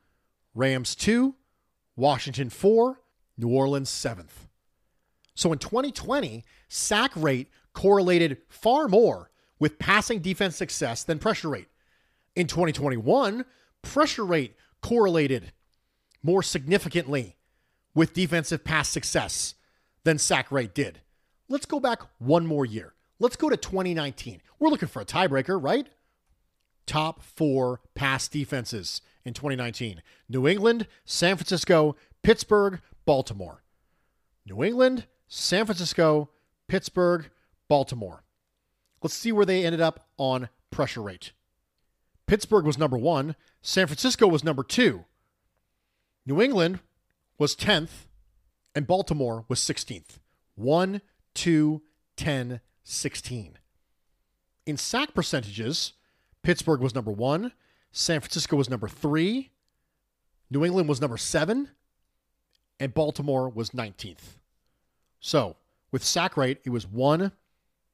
Rams 0.55 0.95
2, 0.95 1.35
Washington 1.97 2.49
4, 2.49 3.01
New 3.37 3.49
Orleans 3.49 3.91
7th. 3.91 4.49
So 5.35 5.53
in 5.53 5.59
2020, 5.59 6.45
sack 6.69 7.11
rate 7.17 7.51
correlated 7.73 8.39
far 8.49 8.87
more 8.87 9.31
with 9.59 9.81
passing 9.81 10.21
defense 10.21 10.57
success 10.57 11.03
than 11.03 11.19
pressure 11.19 11.49
rate. 11.49 11.69
In 12.37 12.47
2021, 12.47 13.45
pressure 13.83 14.25
rate 14.25 14.55
correlated 14.81 15.53
more 16.23 16.43
significantly 16.43 17.37
with 17.95 18.15
defensive 18.15 18.65
pass 18.65 18.89
success 18.89 19.55
than 20.05 20.19
sack 20.19 20.53
rate 20.53 20.75
did. 20.75 21.01
Let's 21.49 21.67
go 21.67 21.81
back 21.81 22.03
one 22.19 22.47
more 22.47 22.65
year. 22.65 22.95
Let's 23.19 23.37
go 23.37 23.49
to 23.51 23.57
2019. 23.57 24.41
We're 24.59 24.71
looking 24.71 24.89
for 24.89 25.03
a 25.03 25.05
tiebreaker, 25.05 25.63
right? 25.63 25.89
Top 26.87 27.23
four 27.23 27.81
pass 27.95 28.29
defenses 28.29 29.01
in 29.25 29.35
2019 29.35 30.03
New 30.29 30.47
England, 30.47 30.87
San 31.05 31.37
Francisco, 31.37 31.97
Pittsburgh, 32.23 32.81
Baltimore. 33.05 33.63
New 34.47 34.63
England, 34.63 35.07
San 35.27 35.65
Francisco, 35.65 36.31
Pittsburgh, 36.69 37.31
Baltimore. 37.69 38.25
Let's 39.03 39.15
see 39.15 39.33
where 39.33 39.47
they 39.47 39.65
ended 39.65 39.81
up 39.81 40.09
on 40.19 40.49
pressure 40.71 41.03
rate. 41.03 41.33
Pittsburgh 42.27 42.65
was 42.65 42.79
number 42.79 42.97
one, 42.97 43.37
San 43.63 43.87
Francisco 43.87 44.27
was 44.27 44.45
number 44.45 44.63
two, 44.63 45.05
New 46.27 46.41
England 46.41 46.81
was 47.39 47.55
10th, 47.55 48.07
and 48.75 48.87
Baltimore 48.87 49.45
was 49.49 49.61
16th. 49.61 50.19
1, 50.57 51.01
2, 51.35 51.83
10, 52.17 52.61
16. 52.83 53.59
In 54.67 54.77
sack 54.77 55.15
percentages, 55.15 55.93
Pittsburgh 56.43 56.81
was 56.81 56.95
number 56.95 57.11
one, 57.11 57.53
San 57.93 58.21
Francisco 58.21 58.57
was 58.57 58.71
number 58.71 58.89
three, 58.89 59.51
New 60.51 60.65
England 60.65 60.89
was 60.89 61.01
number 61.01 61.17
seven, 61.17 61.71
and 62.79 62.95
Baltimore 62.95 63.49
was 63.49 63.71
19th. 63.71 64.39
So 65.21 65.57
with 65.91 66.05
sack 66.05 66.37
rate, 66.37 66.61
it 66.65 66.71
was 66.71 66.87
1, 66.87 67.33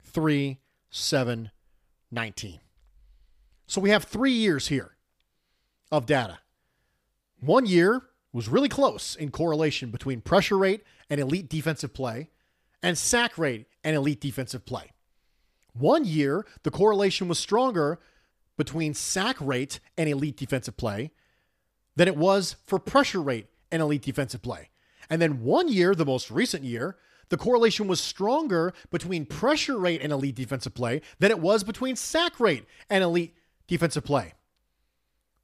3, 0.03 0.59
7, 0.91 1.51
19. 2.11 2.61
So 3.67 3.81
we 3.81 3.91
have 3.91 4.05
three 4.05 4.33
years 4.33 4.69
here 4.69 4.97
of 5.93 6.07
data. 6.07 6.39
One 7.41 7.67
year 7.67 8.03
was 8.33 8.49
really 8.49 8.69
close 8.69 9.17
in 9.17 9.31
correlation 9.31 9.91
between 9.91 10.21
pressure 10.21 10.59
rate 10.59 10.83
and 11.09 11.21
elite 11.21 11.49
defensive 11.49 11.93
play, 11.93 12.31
and 12.83 12.97
sack 12.97 13.37
rate 13.37 13.67
and 13.85 13.97
elite 13.97 14.21
defensive 14.21 14.65
play. 14.65 14.93
One 15.73 16.05
year, 16.05 16.47
the 16.63 16.71
correlation 16.71 17.29
was 17.29 17.39
stronger 17.39 17.99
between 18.57 18.95
sack 18.95 19.37
rate 19.41 19.81
and 19.97 20.09
elite 20.09 20.37
defensive 20.37 20.77
play 20.77 21.11
than 21.97 22.09
it 22.09 22.17
was 22.17 22.57
for 22.67 22.79
pressure 22.79 23.21
rate 23.21 23.47
and 23.71 23.83
elite 23.83 24.03
defensive 24.03 24.43
play. 24.43 24.71
And 25.09 25.21
then 25.21 25.43
one 25.43 25.69
year, 25.69 25.95
the 25.95 26.07
most 26.07 26.31
recent 26.31 26.65
year, 26.65 26.97
the 27.31 27.37
correlation 27.37 27.87
was 27.87 28.01
stronger 28.01 28.73
between 28.91 29.25
pressure 29.25 29.79
rate 29.79 30.03
and 30.03 30.13
elite 30.13 30.35
defensive 30.35 30.75
play 30.75 31.01
than 31.19 31.31
it 31.31 31.41
was 31.41 31.65
between 31.65 31.97
sack 31.97 32.39
rate 32.41 32.65
and 32.89 33.03
elite 33.03 33.35
defensive 33.67 34.05
play. 34.05 34.35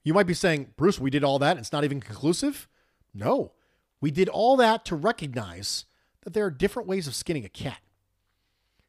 You 0.04 0.14
might 0.14 0.26
be 0.26 0.34
saying, 0.34 0.72
Bruce, 0.76 1.00
we 1.00 1.10
did 1.10 1.24
all 1.24 1.38
that. 1.40 1.58
It's 1.58 1.72
not 1.72 1.84
even 1.84 2.00
conclusive. 2.00 2.68
No, 3.16 3.52
we 4.00 4.10
did 4.10 4.28
all 4.28 4.56
that 4.56 4.84
to 4.86 4.94
recognize 4.94 5.86
that 6.22 6.34
there 6.34 6.44
are 6.44 6.50
different 6.50 6.88
ways 6.88 7.06
of 7.06 7.14
skinning 7.14 7.44
a 7.44 7.48
cat. 7.48 7.80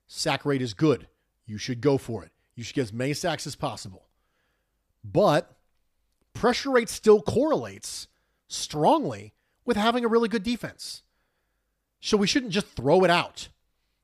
Sack 0.05 0.45
rate 0.45 0.61
is 0.61 0.73
good. 0.73 1.07
You 1.45 1.57
should 1.57 1.79
go 1.79 1.97
for 1.97 2.23
it. 2.25 2.31
You 2.55 2.63
should 2.63 2.75
get 2.75 2.81
as 2.83 2.93
many 2.93 3.13
sacks 3.13 3.47
as 3.47 3.55
possible. 3.55 4.07
But 5.03 5.57
pressure 6.33 6.71
rate 6.71 6.89
still 6.89 7.21
correlates 7.21 8.07
strongly 8.47 9.33
with 9.63 9.77
having 9.77 10.03
a 10.03 10.09
really 10.09 10.27
good 10.27 10.43
defense. 10.43 11.03
So 12.01 12.17
we 12.17 12.27
shouldn't 12.27 12.51
just 12.51 12.67
throw 12.67 13.03
it 13.03 13.09
out 13.09 13.49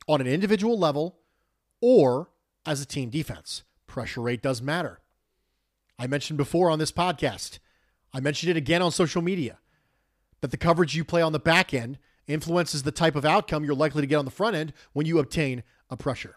on 0.07 0.21
an 0.21 0.27
individual 0.27 0.79
level 0.79 1.19
or 1.81 2.29
as 2.65 2.81
a 2.81 2.85
team 2.85 3.09
defense. 3.09 3.63
Pressure 3.87 4.21
rate 4.21 4.41
does 4.41 4.61
matter. 4.61 5.01
I 5.99 6.07
mentioned 6.07 6.37
before 6.37 6.69
on 6.69 6.79
this 6.79 6.91
podcast, 6.91 7.59
I 8.13 8.19
mentioned 8.19 8.51
it 8.51 8.57
again 8.57 8.81
on 8.81 8.91
social 8.91 9.21
media, 9.21 9.59
that 10.43 10.51
the 10.51 10.57
coverage 10.57 10.93
you 10.93 11.05
play 11.05 11.21
on 11.21 11.31
the 11.31 11.39
back 11.39 11.73
end 11.73 11.97
influences 12.27 12.83
the 12.83 12.91
type 12.91 13.15
of 13.15 13.23
outcome 13.23 13.63
you're 13.63 13.73
likely 13.73 14.01
to 14.01 14.07
get 14.07 14.17
on 14.17 14.25
the 14.25 14.29
front 14.29 14.57
end 14.57 14.73
when 14.91 15.05
you 15.05 15.17
obtain 15.17 15.63
a 15.89 15.95
pressure. 15.95 16.35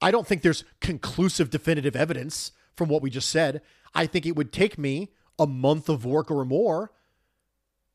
I 0.00 0.12
don't 0.12 0.24
think 0.24 0.42
there's 0.42 0.62
conclusive, 0.80 1.50
definitive 1.50 1.96
evidence 1.96 2.52
from 2.76 2.88
what 2.88 3.02
we 3.02 3.10
just 3.10 3.28
said. 3.28 3.60
I 3.92 4.06
think 4.06 4.24
it 4.24 4.36
would 4.36 4.52
take 4.52 4.78
me 4.78 5.10
a 5.36 5.48
month 5.48 5.88
of 5.88 6.04
work 6.04 6.30
or 6.30 6.44
more 6.44 6.92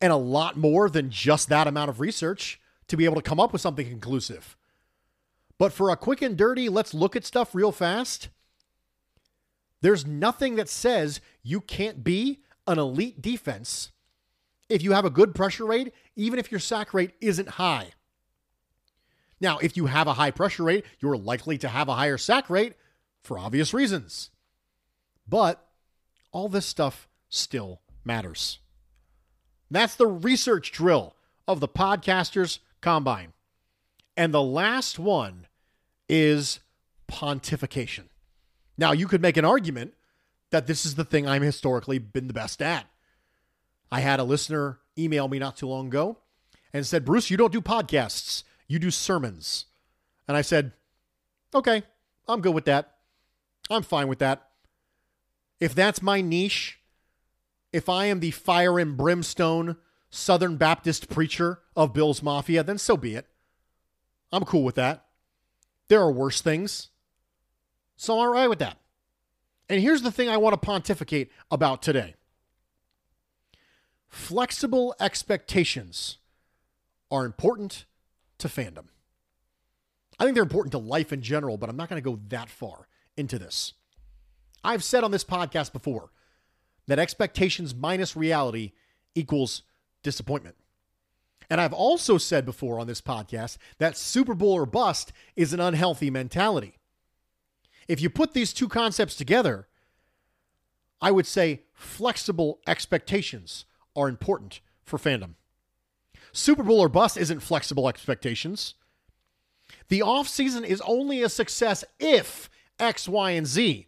and 0.01 0.11
a 0.11 0.17
lot 0.17 0.57
more 0.57 0.89
than 0.89 1.09
just 1.09 1.47
that 1.47 1.65
amount 1.65 1.89
of 1.89 2.01
research 2.01 2.59
to 2.89 2.97
be 2.97 3.05
able 3.05 3.15
to 3.15 3.21
come 3.21 3.39
up 3.39 3.53
with 3.53 3.61
something 3.61 3.87
conclusive. 3.87 4.57
But 5.57 5.71
for 5.71 5.89
a 5.89 5.95
quick 5.95 6.21
and 6.21 6.35
dirty, 6.35 6.67
let's 6.67 6.93
look 6.93 7.15
at 7.15 7.23
stuff 7.23 7.55
real 7.55 7.71
fast. 7.71 8.27
There's 9.79 10.05
nothing 10.05 10.57
that 10.57 10.67
says 10.67 11.21
you 11.43 11.61
can't 11.61 12.03
be 12.03 12.41
an 12.67 12.77
elite 12.77 13.21
defense 13.21 13.92
if 14.73 14.81
you 14.81 14.93
have 14.93 15.05
a 15.05 15.09
good 15.09 15.35
pressure 15.35 15.65
rate, 15.65 15.93
even 16.15 16.39
if 16.39 16.51
your 16.51 16.59
sack 16.59 16.93
rate 16.93 17.11
isn't 17.21 17.47
high. 17.47 17.91
Now, 19.39 19.59
if 19.59 19.77
you 19.77 19.85
have 19.85 20.07
a 20.07 20.13
high 20.13 20.31
pressure 20.31 20.63
rate, 20.63 20.85
you're 20.99 21.17
likely 21.17 21.57
to 21.59 21.67
have 21.67 21.89
a 21.89 21.95
higher 21.95 22.17
sack 22.17 22.49
rate 22.49 22.73
for 23.21 23.37
obvious 23.37 23.73
reasons. 23.73 24.31
But 25.27 25.65
all 26.31 26.49
this 26.49 26.65
stuff 26.65 27.07
still 27.29 27.81
matters. 28.03 28.59
That's 29.69 29.95
the 29.95 30.07
research 30.07 30.71
drill 30.71 31.15
of 31.47 31.59
the 31.59 31.67
Podcasters 31.67 32.59
Combine. 32.81 33.33
And 34.17 34.33
the 34.33 34.41
last 34.41 34.97
one 34.97 35.47
is 36.09 36.59
pontification. 37.11 38.05
Now, 38.77 38.91
you 38.91 39.07
could 39.07 39.21
make 39.21 39.37
an 39.37 39.45
argument 39.45 39.93
that 40.51 40.67
this 40.67 40.85
is 40.85 40.95
the 40.95 41.05
thing 41.05 41.27
I'm 41.27 41.41
historically 41.41 41.99
been 41.99 42.27
the 42.27 42.33
best 42.33 42.61
at. 42.61 42.85
I 43.93 43.99
had 43.99 44.19
a 44.19 44.23
listener 44.23 44.79
email 44.97 45.27
me 45.27 45.37
not 45.37 45.55
too 45.55 45.67
long 45.67 45.85
ago 45.85 46.17
and 46.73 46.83
said, 46.83 47.05
Bruce, 47.05 47.29
you 47.29 47.37
don't 47.37 47.53
do 47.53 47.61
podcasts, 47.61 48.41
you 48.67 48.79
do 48.79 48.89
sermons. 48.89 49.65
And 50.27 50.35
I 50.35 50.41
said, 50.41 50.71
okay, 51.53 51.83
I'm 52.27 52.41
good 52.41 52.55
with 52.55 52.65
that. 52.65 52.95
I'm 53.69 53.83
fine 53.83 54.07
with 54.07 54.17
that. 54.17 54.49
If 55.59 55.75
that's 55.75 56.01
my 56.01 56.21
niche, 56.21 56.79
if 57.71 57.87
I 57.87 58.05
am 58.05 58.19
the 58.19 58.31
fire 58.31 58.79
and 58.79 58.97
brimstone 58.97 59.77
Southern 60.09 60.57
Baptist 60.57 61.07
preacher 61.07 61.59
of 61.75 61.93
Bills 61.93 62.23
Mafia, 62.23 62.63
then 62.63 62.79
so 62.79 62.97
be 62.97 63.13
it. 63.13 63.27
I'm 64.31 64.43
cool 64.43 64.63
with 64.63 64.73
that. 64.73 65.05
There 65.87 66.01
are 66.01 66.11
worse 66.11 66.41
things. 66.41 66.89
So 67.95 68.13
I'm 68.13 68.19
all 68.21 68.33
right 68.33 68.49
with 68.49 68.57
that. 68.57 68.79
And 69.69 69.79
here's 69.79 70.01
the 70.01 70.11
thing 70.11 70.29
I 70.29 70.37
want 70.37 70.59
to 70.59 70.65
pontificate 70.65 71.31
about 71.51 71.83
today 71.83 72.15
flexible 74.13 74.93
expectations 74.99 76.17
are 77.09 77.25
important 77.25 77.85
to 78.37 78.47
fandom. 78.47 78.85
I 80.19 80.23
think 80.23 80.35
they're 80.35 80.43
important 80.43 80.71
to 80.73 80.77
life 80.77 81.11
in 81.11 81.23
general, 81.23 81.57
but 81.57 81.67
I'm 81.67 81.75
not 81.75 81.89
going 81.89 82.01
to 82.01 82.09
go 82.09 82.19
that 82.27 82.47
far 82.47 82.87
into 83.17 83.39
this. 83.39 83.73
I've 84.63 84.83
said 84.83 85.03
on 85.03 85.09
this 85.09 85.23
podcast 85.23 85.73
before 85.73 86.11
that 86.85 86.99
expectations 86.99 87.73
minus 87.73 88.15
reality 88.15 88.73
equals 89.15 89.63
disappointment. 90.03 90.57
And 91.49 91.59
I've 91.59 91.73
also 91.73 92.19
said 92.19 92.45
before 92.45 92.79
on 92.79 92.85
this 92.85 93.01
podcast 93.01 93.57
that 93.79 93.97
Super 93.97 94.35
Bowl 94.35 94.53
or 94.53 94.67
bust 94.67 95.11
is 95.35 95.53
an 95.53 95.59
unhealthy 95.59 96.11
mentality. 96.11 96.77
If 97.87 97.99
you 97.99 98.11
put 98.11 98.33
these 98.33 98.53
two 98.53 98.69
concepts 98.69 99.15
together, 99.15 99.67
I 101.01 101.09
would 101.09 101.25
say 101.25 101.63
flexible 101.73 102.59
expectations 102.67 103.65
are 103.95 104.09
important 104.09 104.61
for 104.83 104.97
fandom. 104.97 105.35
Super 106.31 106.63
Bowl 106.63 106.79
or 106.79 106.89
bust 106.89 107.17
isn't 107.17 107.41
flexible 107.41 107.87
expectations. 107.87 108.75
The 109.89 109.99
offseason 109.99 110.65
is 110.65 110.81
only 110.81 111.21
a 111.21 111.29
success 111.29 111.83
if 111.99 112.49
X, 112.79 113.07
Y, 113.07 113.31
and 113.31 113.45
Z 113.45 113.87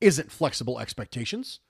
isn't 0.00 0.30
flexible 0.30 0.78
expectations. 0.78 1.60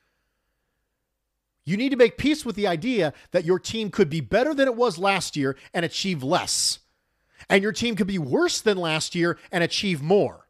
You 1.65 1.77
need 1.77 1.91
to 1.91 1.97
make 1.97 2.19
peace 2.19 2.45
with 2.45 2.55
the 2.55 2.67
idea 2.67 3.13
that 3.33 3.45
your 3.45 3.59
team 3.59 3.91
could 3.91 4.09
be 4.09 4.21
better 4.21 4.55
than 4.55 4.69
it 4.69 4.77
was 4.77 4.99
last 4.99 5.37
year 5.37 5.57
and 5.75 5.85
achieve 5.85 6.23
less. 6.23 6.79
And 7.49 7.63
your 7.63 7.73
team 7.73 7.97
could 7.97 8.07
be 8.07 8.19
worse 8.19 8.61
than 8.61 8.79
last 8.79 9.15
year 9.15 9.39
and 9.51 9.65
achieve 9.65 10.01
more. 10.01 10.47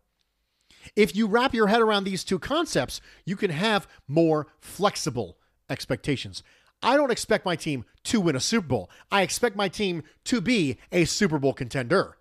If 0.95 1.17
you 1.17 1.27
wrap 1.27 1.55
your 1.55 1.67
head 1.69 1.81
around 1.81 2.05
these 2.05 2.23
two 2.23 2.39
concepts, 2.39 3.01
you 3.25 3.35
can 3.35 3.51
have 3.51 3.89
more 4.07 4.49
flexible 4.61 5.39
expectations. 5.69 6.43
I 6.83 6.97
don't 6.97 7.11
expect 7.11 7.45
my 7.45 7.57
team 7.57 7.85
to 8.05 8.21
win 8.21 8.37
a 8.37 8.41
Super 8.41 8.69
Bowl. 8.69 8.91
I 9.11 9.23
expect 9.23 9.57
my 9.57 9.69
team 9.69 10.03
to 10.25 10.41
be 10.41 10.79
a 10.93 11.05
Super 11.05 11.39
Bowl 11.39 11.53
contender. 11.53 12.17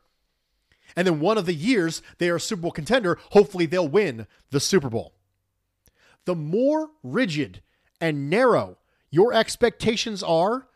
And 0.95 1.05
then 1.05 1.19
one 1.19 1.37
of 1.37 1.45
the 1.45 1.53
years 1.53 2.01
they 2.17 2.29
are 2.29 2.37
a 2.37 2.41
Super 2.41 2.63
Bowl 2.63 2.71
contender, 2.71 3.17
hopefully 3.31 3.65
they'll 3.65 3.87
win 3.87 4.27
the 4.51 4.59
Super 4.59 4.89
Bowl. 4.89 5.13
The 6.25 6.35
more 6.35 6.89
rigid 7.03 7.61
and 8.01 8.29
narrow 8.29 8.77
your 9.11 9.33
expectations 9.33 10.23
are 10.23 10.67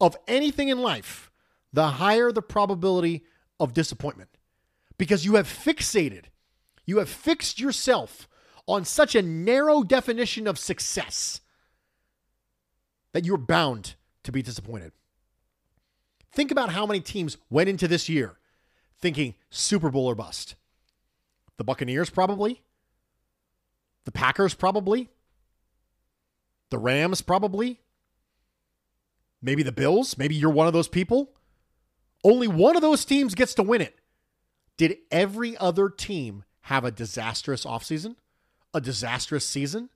of 0.00 0.16
anything 0.28 0.68
in 0.68 0.78
life, 0.78 1.30
the 1.72 1.88
higher 1.88 2.30
the 2.30 2.42
probability 2.42 3.24
of 3.58 3.72
disappointment. 3.72 4.30
Because 4.98 5.24
you 5.24 5.36
have 5.36 5.46
fixated, 5.46 6.26
you 6.84 6.98
have 6.98 7.08
fixed 7.08 7.58
yourself 7.58 8.28
on 8.66 8.84
such 8.84 9.14
a 9.14 9.22
narrow 9.22 9.82
definition 9.82 10.46
of 10.46 10.58
success 10.58 11.40
that 13.14 13.24
you're 13.24 13.38
bound 13.38 13.94
to 14.24 14.32
be 14.32 14.42
disappointed. 14.42 14.92
Think 16.32 16.50
about 16.50 16.72
how 16.72 16.84
many 16.84 17.00
teams 17.00 17.38
went 17.48 17.70
into 17.70 17.88
this 17.88 18.08
year 18.08 18.36
thinking 19.00 19.34
Super 19.50 19.88
Bowl 19.88 20.06
or 20.06 20.14
bust. 20.14 20.56
The 21.56 21.64
Buccaneers, 21.64 22.10
probably. 22.10 22.60
The 24.04 24.12
Packers, 24.12 24.52
probably. 24.54 25.10
The 26.70 26.78
Rams, 26.78 27.22
probably. 27.22 27.80
Maybe 29.40 29.62
the 29.62 29.72
Bills. 29.72 30.18
Maybe 30.18 30.34
you're 30.34 30.50
one 30.50 30.66
of 30.66 30.72
those 30.72 30.88
people. 30.88 31.30
Only 32.24 32.48
one 32.48 32.74
of 32.74 32.82
those 32.82 33.04
teams 33.04 33.34
gets 33.34 33.54
to 33.54 33.62
win 33.62 33.80
it. 33.80 33.94
Did 34.76 34.96
every 35.12 35.56
other 35.56 35.88
team 35.88 36.42
have 36.62 36.84
a 36.84 36.90
disastrous 36.90 37.64
offseason? 37.64 38.16
A 38.72 38.80
disastrous 38.80 39.44
season? 39.44 39.90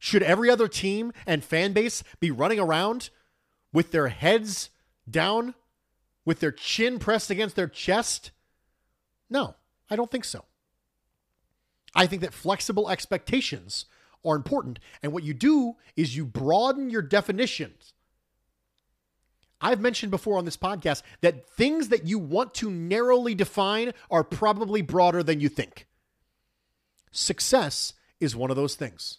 Should 0.00 0.22
every 0.22 0.50
other 0.50 0.66
team 0.66 1.12
and 1.26 1.44
fan 1.44 1.72
base 1.72 2.02
be 2.18 2.30
running 2.32 2.58
around 2.58 3.10
with 3.72 3.92
their 3.92 4.08
heads 4.08 4.70
down 5.08 5.54
with 6.24 6.40
their 6.40 6.50
chin 6.50 6.98
pressed 6.98 7.30
against 7.30 7.54
their 7.54 7.68
chest? 7.68 8.30
No, 9.28 9.54
I 9.90 9.96
don't 9.96 10.10
think 10.10 10.24
so. 10.24 10.46
I 11.94 12.06
think 12.06 12.22
that 12.22 12.32
flexible 12.32 12.88
expectations 12.88 13.84
are 14.24 14.36
important. 14.36 14.78
And 15.02 15.12
what 15.12 15.22
you 15.22 15.34
do 15.34 15.76
is 15.96 16.16
you 16.16 16.24
broaden 16.24 16.88
your 16.88 17.02
definitions. 17.02 17.92
I've 19.60 19.80
mentioned 19.80 20.10
before 20.10 20.38
on 20.38 20.46
this 20.46 20.56
podcast 20.56 21.02
that 21.20 21.46
things 21.46 21.88
that 21.88 22.06
you 22.06 22.18
want 22.18 22.54
to 22.54 22.70
narrowly 22.70 23.34
define 23.34 23.92
are 24.10 24.24
probably 24.24 24.80
broader 24.80 25.22
than 25.22 25.40
you 25.40 25.50
think. 25.50 25.86
Success 27.12 27.92
is 28.18 28.34
one 28.34 28.50
of 28.50 28.56
those 28.56 28.76
things. 28.76 29.18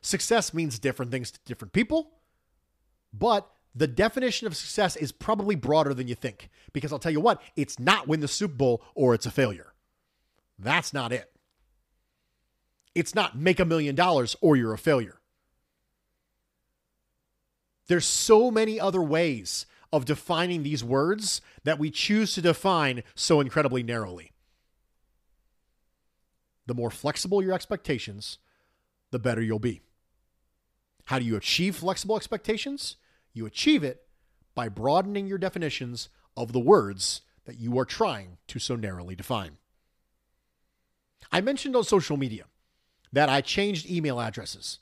Success 0.00 0.54
means 0.54 0.78
different 0.78 1.10
things 1.10 1.30
to 1.30 1.40
different 1.44 1.72
people, 1.72 2.10
but 3.12 3.50
the 3.74 3.86
definition 3.86 4.46
of 4.46 4.56
success 4.56 4.96
is 4.96 5.12
probably 5.12 5.54
broader 5.54 5.94
than 5.94 6.08
you 6.08 6.14
think. 6.14 6.50
Because 6.72 6.92
I'll 6.92 6.98
tell 6.98 7.12
you 7.12 7.20
what, 7.20 7.42
it's 7.56 7.78
not 7.78 8.08
win 8.08 8.20
the 8.20 8.28
Super 8.28 8.54
Bowl 8.54 8.82
or 8.94 9.14
it's 9.14 9.26
a 9.26 9.30
failure. 9.30 9.72
That's 10.58 10.92
not 10.92 11.12
it. 11.12 11.30
It's 12.94 13.14
not 13.14 13.38
make 13.38 13.60
a 13.60 13.64
million 13.64 13.94
dollars 13.94 14.34
or 14.40 14.56
you're 14.56 14.72
a 14.72 14.78
failure. 14.78 15.20
There's 17.86 18.06
so 18.06 18.50
many 18.50 18.78
other 18.80 19.00
ways 19.00 19.66
of 19.92 20.04
defining 20.04 20.62
these 20.62 20.84
words 20.84 21.40
that 21.64 21.78
we 21.78 21.90
choose 21.90 22.34
to 22.34 22.42
define 22.42 23.02
so 23.14 23.40
incredibly 23.40 23.82
narrowly. 23.82 24.32
The 26.66 26.74
more 26.74 26.90
flexible 26.90 27.42
your 27.42 27.54
expectations, 27.54 28.38
the 29.10 29.18
better 29.18 29.40
you'll 29.40 29.58
be. 29.58 29.80
How 31.08 31.18
do 31.18 31.24
you 31.24 31.36
achieve 31.36 31.76
flexible 31.76 32.16
expectations? 32.16 32.96
You 33.32 33.46
achieve 33.46 33.82
it 33.82 34.02
by 34.54 34.68
broadening 34.68 35.26
your 35.26 35.38
definitions 35.38 36.10
of 36.36 36.52
the 36.52 36.60
words 36.60 37.22
that 37.46 37.58
you 37.58 37.78
are 37.78 37.86
trying 37.86 38.36
to 38.48 38.58
so 38.58 38.76
narrowly 38.76 39.16
define. 39.16 39.56
I 41.32 41.40
mentioned 41.40 41.74
on 41.74 41.84
social 41.84 42.18
media 42.18 42.44
that 43.10 43.30
I 43.30 43.40
changed 43.40 43.88
email 43.88 44.20
addresses. 44.20 44.80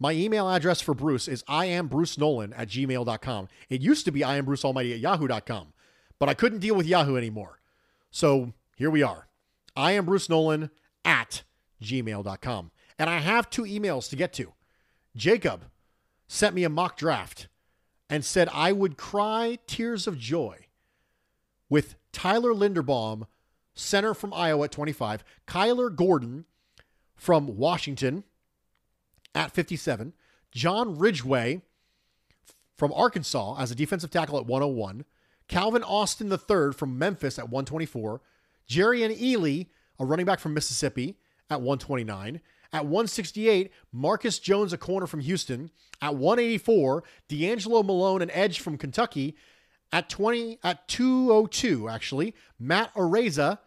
My 0.00 0.10
email 0.10 0.50
address 0.50 0.80
for 0.80 0.94
Bruce 0.94 1.28
is 1.28 1.44
I 1.46 1.66
am 1.66 1.86
Bruce 1.86 2.18
Nolan 2.18 2.52
at 2.54 2.66
gmail.com. 2.66 3.48
It 3.68 3.80
used 3.80 4.04
to 4.06 4.10
be 4.10 4.24
I 4.24 4.38
am 4.38 4.46
Bruce 4.46 4.64
Almighty 4.64 4.94
at 4.94 4.98
yahoo.com, 4.98 5.74
but 6.18 6.28
I 6.28 6.34
couldn't 6.34 6.58
deal 6.58 6.74
with 6.74 6.88
Yahoo 6.88 7.16
anymore. 7.16 7.60
So 8.10 8.52
here 8.74 8.90
we 8.90 9.04
are. 9.04 9.28
I 9.76 9.92
am 9.92 10.06
Bruce 10.06 10.28
Nolan 10.28 10.70
at 11.04 11.44
gmail.com. 11.80 12.72
And 12.98 13.08
I 13.08 13.18
have 13.18 13.48
two 13.48 13.62
emails 13.62 14.10
to 14.10 14.16
get 14.16 14.32
to. 14.32 14.54
Jacob 15.16 15.66
sent 16.26 16.54
me 16.54 16.64
a 16.64 16.68
mock 16.68 16.96
draft 16.96 17.48
and 18.08 18.24
said 18.24 18.48
I 18.52 18.72
would 18.72 18.96
cry 18.96 19.58
tears 19.66 20.06
of 20.06 20.18
joy 20.18 20.66
with 21.68 21.94
Tyler 22.12 22.52
Linderbaum, 22.52 23.26
center 23.74 24.14
from 24.14 24.34
Iowa 24.34 24.64
at 24.64 24.72
25, 24.72 25.24
Kyler 25.46 25.94
Gordon 25.94 26.44
from 27.14 27.56
Washington 27.56 28.24
at 29.34 29.52
57, 29.52 30.12
John 30.50 30.98
Ridgeway 30.98 31.62
from 32.76 32.92
Arkansas 32.92 33.56
as 33.58 33.70
a 33.70 33.74
defensive 33.74 34.10
tackle 34.10 34.38
at 34.38 34.46
101, 34.46 35.04
Calvin 35.48 35.82
Austin 35.82 36.30
III 36.30 36.72
from 36.72 36.98
Memphis 36.98 37.38
at 37.38 37.48
124, 37.48 38.20
Jerrion 38.68 39.16
Ealy, 39.18 39.68
a 39.98 40.04
running 40.04 40.26
back 40.26 40.40
from 40.40 40.54
Mississippi 40.54 41.16
at 41.48 41.60
129, 41.60 42.40
at 42.72 42.84
168, 42.84 43.70
Marcus 43.92 44.38
Jones, 44.38 44.72
a 44.72 44.78
corner 44.78 45.06
from 45.06 45.20
Houston. 45.20 45.70
At 46.00 46.16
184, 46.16 47.04
DeAngelo 47.28 47.84
Malone, 47.84 48.22
an 48.22 48.30
edge 48.30 48.60
from 48.60 48.78
Kentucky. 48.78 49.36
At 49.92 50.08
20, 50.08 50.58
at 50.64 50.88
202, 50.88 51.88
actually, 51.88 52.34
Matt 52.58 52.94
Araiza, 52.94 53.58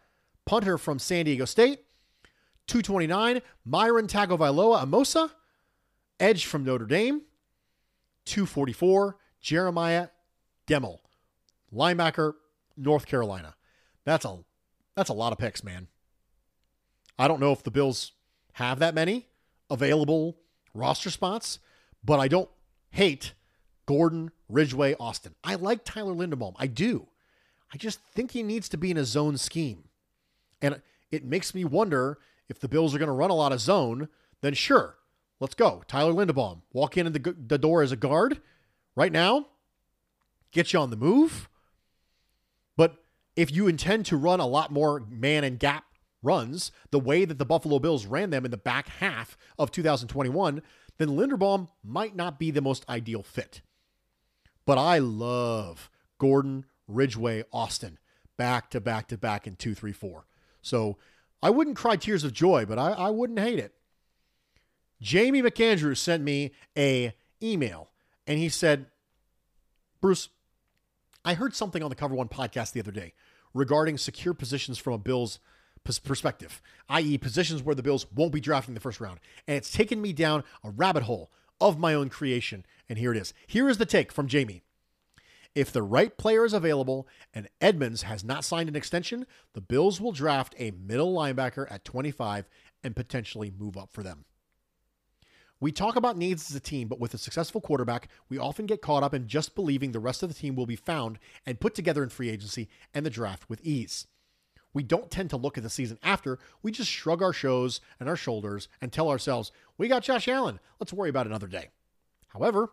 punter 0.44 0.76
from 0.76 0.98
San 0.98 1.24
Diego 1.24 1.44
State. 1.44 1.84
229, 2.66 3.42
Myron 3.64 4.08
Tagovailoa 4.08 4.82
Amosa, 4.82 5.30
edge 6.18 6.44
from 6.44 6.64
Notre 6.64 6.86
Dame. 6.86 7.22
244, 8.24 9.16
Jeremiah 9.40 10.08
Gemmel, 10.66 10.98
linebacker, 11.72 12.32
North 12.76 13.06
Carolina. 13.06 13.54
That's 14.04 14.24
a 14.24 14.38
that's 14.96 15.10
a 15.10 15.14
lot 15.14 15.32
of 15.32 15.38
picks, 15.38 15.62
man. 15.62 15.86
I 17.18 17.28
don't 17.28 17.40
know 17.40 17.52
if 17.52 17.62
the 17.62 17.70
Bills 17.70 18.12
have 18.56 18.78
that 18.78 18.94
many 18.94 19.26
available 19.68 20.38
roster 20.72 21.10
spots, 21.10 21.58
but 22.02 22.18
I 22.18 22.26
don't 22.26 22.48
hate 22.88 23.34
Gordon, 23.84 24.30
Ridgeway, 24.48 24.94
Austin. 24.98 25.34
I 25.44 25.56
like 25.56 25.84
Tyler 25.84 26.14
Linderbaum. 26.14 26.54
I 26.56 26.66
do. 26.66 27.08
I 27.74 27.76
just 27.76 28.00
think 28.00 28.30
he 28.30 28.42
needs 28.42 28.70
to 28.70 28.78
be 28.78 28.90
in 28.90 28.96
a 28.96 29.04
zone 29.04 29.36
scheme. 29.36 29.84
And 30.62 30.80
it 31.10 31.22
makes 31.22 31.54
me 31.54 31.66
wonder 31.66 32.16
if 32.48 32.58
the 32.58 32.66
Bills 32.66 32.94
are 32.94 32.98
going 32.98 33.08
to 33.08 33.12
run 33.12 33.28
a 33.28 33.34
lot 33.34 33.52
of 33.52 33.60
zone, 33.60 34.08
then 34.40 34.54
sure, 34.54 34.96
let's 35.38 35.54
go. 35.54 35.82
Tyler 35.86 36.14
Linderbaum, 36.14 36.62
walk 36.72 36.96
in 36.96 37.12
the, 37.12 37.36
the 37.38 37.58
door 37.58 37.82
as 37.82 37.92
a 37.92 37.96
guard 37.96 38.40
right 38.94 39.12
now, 39.12 39.48
get 40.50 40.72
you 40.72 40.78
on 40.78 40.88
the 40.88 40.96
move. 40.96 41.50
But 42.74 42.96
if 43.36 43.52
you 43.52 43.68
intend 43.68 44.06
to 44.06 44.16
run 44.16 44.40
a 44.40 44.46
lot 44.46 44.72
more 44.72 45.04
man 45.10 45.44
and 45.44 45.58
gap 45.58 45.84
runs 46.26 46.72
the 46.90 46.98
way 46.98 47.24
that 47.24 47.38
the 47.38 47.44
Buffalo 47.44 47.78
Bills 47.78 48.06
ran 48.06 48.30
them 48.30 48.44
in 48.44 48.50
the 48.50 48.56
back 48.56 48.88
half 48.88 49.36
of 49.58 49.70
2021, 49.70 50.60
then 50.98 51.08
Linderbaum 51.08 51.68
might 51.84 52.16
not 52.16 52.38
be 52.38 52.50
the 52.50 52.60
most 52.60 52.84
ideal 52.88 53.22
fit. 53.22 53.62
But 54.64 54.78
I 54.78 54.98
love 54.98 55.88
Gordon, 56.18 56.66
Ridgeway, 56.88 57.44
Austin 57.52 57.98
back 58.36 58.70
to 58.70 58.80
back 58.80 59.08
to 59.08 59.18
back 59.18 59.46
in 59.46 59.56
2 59.56 59.74
3 59.74 59.92
4. 59.92 60.26
So 60.62 60.98
I 61.42 61.50
wouldn't 61.50 61.76
cry 61.76 61.96
tears 61.96 62.24
of 62.24 62.32
joy, 62.32 62.66
but 62.66 62.78
I, 62.78 62.90
I 62.90 63.10
wouldn't 63.10 63.38
hate 63.38 63.58
it. 63.58 63.74
Jamie 65.00 65.42
McAndrew 65.42 65.96
sent 65.96 66.22
me 66.22 66.52
a 66.76 67.14
email 67.42 67.90
and 68.26 68.38
he 68.38 68.48
said, 68.48 68.86
Bruce, 70.00 70.28
I 71.24 71.34
heard 71.34 71.54
something 71.54 71.82
on 71.82 71.90
the 71.90 71.96
Cover 71.96 72.14
One 72.14 72.28
podcast 72.28 72.72
the 72.72 72.80
other 72.80 72.92
day 72.92 73.12
regarding 73.52 73.98
secure 73.98 74.34
positions 74.34 74.78
from 74.78 74.94
a 74.94 74.98
Bills 74.98 75.38
perspective, 76.04 76.60
i.e., 76.88 77.18
positions 77.18 77.62
where 77.62 77.74
the 77.74 77.82
Bills 77.82 78.06
won't 78.14 78.32
be 78.32 78.40
drafting 78.40 78.74
the 78.74 78.80
first 78.80 79.00
round. 79.00 79.20
And 79.46 79.56
it's 79.56 79.72
taken 79.72 80.00
me 80.00 80.12
down 80.12 80.44
a 80.62 80.70
rabbit 80.70 81.04
hole 81.04 81.30
of 81.60 81.78
my 81.78 81.94
own 81.94 82.08
creation. 82.08 82.64
And 82.88 82.98
here 82.98 83.12
it 83.12 83.18
is. 83.18 83.32
Here 83.46 83.68
is 83.68 83.78
the 83.78 83.86
take 83.86 84.12
from 84.12 84.28
Jamie. 84.28 84.62
If 85.54 85.72
the 85.72 85.82
right 85.82 86.16
player 86.18 86.44
is 86.44 86.52
available 86.52 87.08
and 87.32 87.48
Edmunds 87.62 88.02
has 88.02 88.22
not 88.22 88.44
signed 88.44 88.68
an 88.68 88.76
extension, 88.76 89.26
the 89.54 89.62
Bills 89.62 90.00
will 90.00 90.12
draft 90.12 90.54
a 90.58 90.70
middle 90.72 91.14
linebacker 91.14 91.66
at 91.70 91.84
25 91.84 92.46
and 92.84 92.94
potentially 92.94 93.50
move 93.56 93.76
up 93.76 93.90
for 93.90 94.02
them. 94.02 94.26
We 95.58 95.72
talk 95.72 95.96
about 95.96 96.18
needs 96.18 96.50
as 96.50 96.56
a 96.56 96.60
team, 96.60 96.88
but 96.88 97.00
with 97.00 97.14
a 97.14 97.18
successful 97.18 97.62
quarterback, 97.62 98.08
we 98.28 98.36
often 98.36 98.66
get 98.66 98.82
caught 98.82 99.02
up 99.02 99.14
in 99.14 99.26
just 99.26 99.54
believing 99.54 99.92
the 99.92 99.98
rest 99.98 100.22
of 100.22 100.28
the 100.28 100.34
team 100.34 100.54
will 100.54 100.66
be 100.66 100.76
found 100.76 101.18
and 101.46 101.58
put 101.58 101.74
together 101.74 102.02
in 102.02 102.10
free 102.10 102.28
agency 102.28 102.68
and 102.92 103.06
the 103.06 103.10
draft 103.10 103.48
with 103.48 103.62
ease. 103.62 104.06
We 104.76 104.82
don't 104.82 105.10
tend 105.10 105.30
to 105.30 105.38
look 105.38 105.56
at 105.56 105.62
the 105.62 105.70
season 105.70 105.98
after, 106.02 106.38
we 106.62 106.70
just 106.70 106.90
shrug 106.90 107.22
our 107.22 107.32
shows 107.32 107.80
and 107.98 108.10
our 108.10 108.14
shoulders 108.14 108.68
and 108.78 108.92
tell 108.92 109.08
ourselves, 109.08 109.50
we 109.78 109.88
got 109.88 110.02
Josh 110.02 110.28
Allen, 110.28 110.60
let's 110.78 110.92
worry 110.92 111.08
about 111.08 111.26
another 111.26 111.46
day. 111.46 111.70
However, 112.28 112.68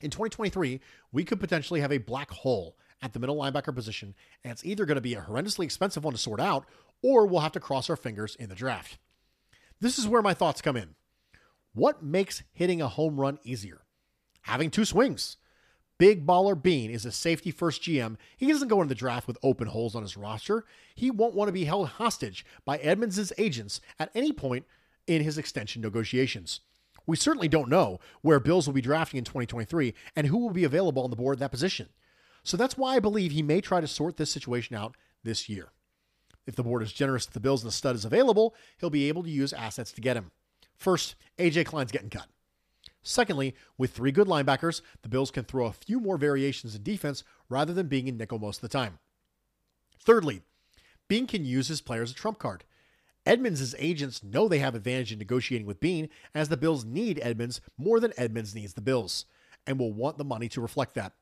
in 0.00 0.10
2023, 0.10 0.80
we 1.10 1.24
could 1.24 1.40
potentially 1.40 1.80
have 1.80 1.90
a 1.90 1.98
black 1.98 2.30
hole 2.30 2.76
at 3.02 3.12
the 3.12 3.18
middle 3.18 3.34
linebacker 3.34 3.74
position, 3.74 4.14
and 4.44 4.52
it's 4.52 4.64
either 4.64 4.86
going 4.86 4.94
to 4.94 5.00
be 5.00 5.14
a 5.14 5.20
horrendously 5.20 5.64
expensive 5.64 6.04
one 6.04 6.14
to 6.14 6.18
sort 6.18 6.38
out, 6.38 6.64
or 7.02 7.26
we'll 7.26 7.40
have 7.40 7.50
to 7.50 7.58
cross 7.58 7.90
our 7.90 7.96
fingers 7.96 8.36
in 8.36 8.48
the 8.48 8.54
draft. 8.54 8.96
This 9.80 9.98
is 9.98 10.06
where 10.06 10.22
my 10.22 10.32
thoughts 10.32 10.62
come 10.62 10.76
in. 10.76 10.94
What 11.74 12.04
makes 12.04 12.44
hitting 12.52 12.80
a 12.80 12.86
home 12.86 13.18
run 13.18 13.40
easier? 13.42 13.82
Having 14.42 14.70
two 14.70 14.84
swings. 14.84 15.38
Big 15.98 16.26
Baller 16.26 16.60
Beane 16.60 16.90
is 16.90 17.06
a 17.06 17.12
safety 17.12 17.50
first 17.50 17.82
GM. 17.82 18.16
He 18.36 18.48
doesn't 18.48 18.68
go 18.68 18.82
into 18.82 18.90
the 18.90 18.94
draft 18.94 19.26
with 19.26 19.38
open 19.42 19.68
holes 19.68 19.94
on 19.94 20.02
his 20.02 20.16
roster. 20.16 20.64
He 20.94 21.10
won't 21.10 21.34
want 21.34 21.48
to 21.48 21.52
be 21.52 21.64
held 21.64 21.88
hostage 21.88 22.44
by 22.66 22.76
Edmunds' 22.78 23.32
agents 23.38 23.80
at 23.98 24.10
any 24.14 24.32
point 24.32 24.66
in 25.06 25.22
his 25.22 25.38
extension 25.38 25.80
negotiations. 25.80 26.60
We 27.06 27.16
certainly 27.16 27.48
don't 27.48 27.70
know 27.70 28.00
where 28.20 28.40
Bills 28.40 28.66
will 28.66 28.74
be 28.74 28.82
drafting 28.82 29.18
in 29.18 29.24
2023 29.24 29.94
and 30.14 30.26
who 30.26 30.38
will 30.38 30.50
be 30.50 30.64
available 30.64 31.04
on 31.04 31.10
the 31.10 31.16
board 31.16 31.36
in 31.36 31.40
that 31.40 31.50
position. 31.50 31.88
So 32.42 32.56
that's 32.56 32.76
why 32.76 32.96
I 32.96 33.00
believe 33.00 33.32
he 33.32 33.42
may 33.42 33.60
try 33.60 33.80
to 33.80 33.88
sort 33.88 34.16
this 34.16 34.30
situation 34.30 34.76
out 34.76 34.96
this 35.22 35.48
year. 35.48 35.70
If 36.46 36.56
the 36.56 36.62
board 36.62 36.82
is 36.82 36.92
generous 36.92 37.26
to 37.26 37.32
the 37.32 37.40
Bills 37.40 37.62
and 37.62 37.68
the 37.68 37.74
stud 37.74 37.96
is 37.96 38.04
available, 38.04 38.54
he'll 38.78 38.90
be 38.90 39.08
able 39.08 39.22
to 39.22 39.30
use 39.30 39.52
assets 39.52 39.92
to 39.92 40.00
get 40.00 40.16
him. 40.16 40.30
First, 40.76 41.16
AJ 41.38 41.66
Klein's 41.66 41.90
getting 41.90 42.10
cut. 42.10 42.26
Secondly, 43.08 43.54
with 43.78 43.92
three 43.92 44.10
good 44.10 44.26
linebackers, 44.26 44.80
the 45.02 45.08
Bills 45.08 45.30
can 45.30 45.44
throw 45.44 45.66
a 45.66 45.72
few 45.72 46.00
more 46.00 46.16
variations 46.16 46.74
in 46.74 46.82
defense 46.82 47.22
rather 47.48 47.72
than 47.72 47.86
being 47.86 48.08
in 48.08 48.16
nickel 48.16 48.40
most 48.40 48.56
of 48.56 48.62
the 48.62 48.68
time. 48.68 48.98
Thirdly, 50.00 50.42
Beane 51.06 51.28
can 51.28 51.44
use 51.44 51.68
his 51.68 51.80
players 51.80 52.10
as 52.10 52.16
a 52.16 52.18
trump 52.18 52.40
card. 52.40 52.64
Edmunds' 53.24 53.76
agents 53.78 54.24
know 54.24 54.48
they 54.48 54.58
have 54.58 54.74
advantage 54.74 55.12
in 55.12 55.20
negotiating 55.20 55.68
with 55.68 55.78
Beane 55.78 56.08
as 56.34 56.48
the 56.48 56.56
Bills 56.56 56.84
need 56.84 57.20
Edmunds 57.22 57.60
more 57.78 58.00
than 58.00 58.12
Edmunds 58.16 58.56
needs 58.56 58.74
the 58.74 58.80
Bills, 58.80 59.26
and 59.68 59.78
will 59.78 59.92
want 59.92 60.18
the 60.18 60.24
money 60.24 60.48
to 60.48 60.60
reflect 60.60 60.94
that. 60.94 61.12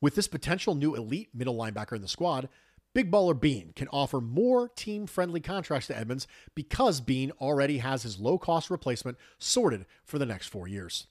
With 0.00 0.16
this 0.16 0.26
potential 0.26 0.74
new 0.74 0.96
elite 0.96 1.28
middle 1.32 1.56
linebacker 1.56 1.94
in 1.94 2.02
the 2.02 2.08
squad, 2.08 2.48
Big 2.94 3.12
Baller 3.12 3.40
Beane 3.40 3.72
can 3.76 3.86
offer 3.88 4.20
more 4.20 4.68
team 4.70 5.06
friendly 5.06 5.40
contracts 5.40 5.86
to 5.86 5.96
Edmunds 5.96 6.26
because 6.56 7.00
Beane 7.00 7.30
already 7.40 7.78
has 7.78 8.02
his 8.02 8.18
low 8.18 8.38
cost 8.38 8.70
replacement 8.70 9.16
sorted 9.38 9.86
for 10.04 10.18
the 10.18 10.26
next 10.26 10.48
four 10.48 10.66
years. 10.66 11.06